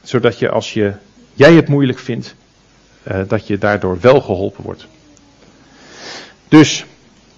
[0.02, 0.92] zodat je als je,
[1.34, 2.34] jij het moeilijk vindt,
[3.08, 4.86] uh, dat je daardoor wel geholpen wordt.
[6.48, 6.84] Dus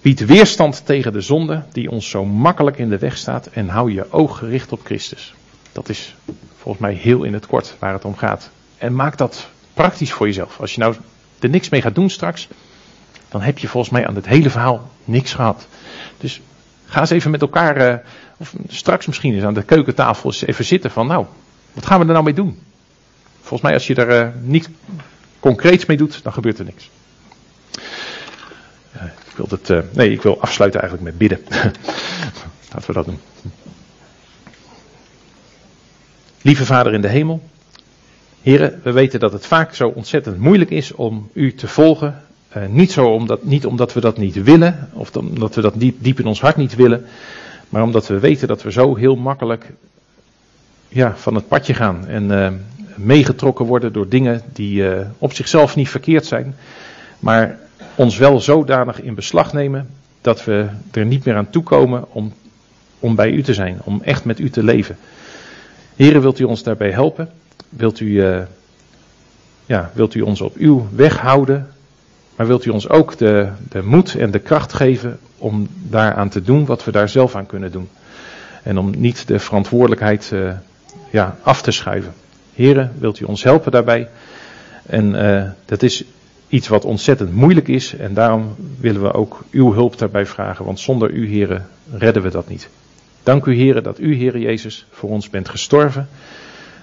[0.01, 3.91] bied weerstand tegen de zonde die ons zo makkelijk in de weg staat en hou
[3.91, 5.33] je oog gericht op Christus.
[5.71, 6.15] Dat is
[6.57, 8.49] volgens mij heel in het kort waar het om gaat.
[8.77, 10.59] En maak dat praktisch voor jezelf.
[10.59, 10.95] Als je nou
[11.39, 12.47] er niks mee gaat doen straks,
[13.29, 15.67] dan heb je volgens mij aan het hele verhaal niks gehad.
[16.17, 16.41] Dus
[16.85, 17.97] Ga eens even met elkaar, uh,
[18.37, 21.25] of straks misschien eens aan de keukentafel eens even zitten van nou,
[21.73, 22.61] wat gaan we er nou mee doen?
[23.39, 24.69] Volgens mij als je er uh, niet
[25.39, 26.89] concreets mee doet, dan gebeurt er niks.
[29.29, 31.39] Ik wil het, nee, ik wil afsluiten eigenlijk met bidden.
[32.71, 33.19] Laten we dat doen.
[36.41, 37.43] Lieve Vader in de hemel.
[38.41, 42.22] Heren, we weten dat het vaak zo ontzettend moeilijk is om u te volgen
[42.57, 45.95] uh, niet, zo omdat, niet omdat we dat niet willen, of omdat we dat diep,
[45.99, 47.05] diep in ons hart niet willen,
[47.69, 49.71] maar omdat we weten dat we zo heel makkelijk
[50.87, 52.47] ja, van het padje gaan en uh,
[52.95, 56.55] meegetrokken worden door dingen die uh, op zichzelf niet verkeerd zijn,
[57.19, 57.59] maar
[57.95, 59.89] ons wel zodanig in beslag nemen
[60.21, 62.33] dat we er niet meer aan toekomen om,
[62.99, 64.97] om bij u te zijn, om echt met u te leven.
[65.95, 67.29] Heren, wilt u ons daarbij helpen?
[67.69, 68.23] Wilt u,
[69.65, 71.72] ja, wilt u ons op uw weg houden?
[72.35, 76.41] Maar wilt u ons ook de, de moed en de kracht geven om daaraan te
[76.41, 77.89] doen wat we daar zelf aan kunnen doen.
[78.63, 80.51] En om niet de verantwoordelijkheid uh,
[81.09, 82.13] ja, af te schuiven.
[82.53, 84.09] Heren, wilt u ons helpen daarbij?
[84.85, 86.03] En uh, dat is
[86.47, 87.95] iets wat ontzettend moeilijk is.
[87.95, 90.65] En daarom willen we ook uw hulp daarbij vragen.
[90.65, 92.69] Want zonder u, heren, redden we dat niet.
[93.23, 96.07] Dank u, heren, dat u, heren Jezus, voor ons bent gestorven.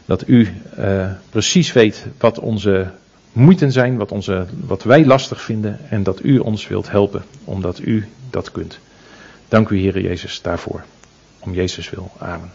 [0.04, 0.48] Dat u
[0.78, 2.90] uh, precies weet wat onze
[3.32, 7.78] moeite zijn, wat, onze, wat wij lastig vinden en dat u ons wilt helpen, omdat
[7.78, 8.78] u dat kunt.
[9.48, 10.84] Dank u, Heer Jezus, daarvoor.
[11.38, 12.10] Om Jezus wil.
[12.18, 12.52] Amen.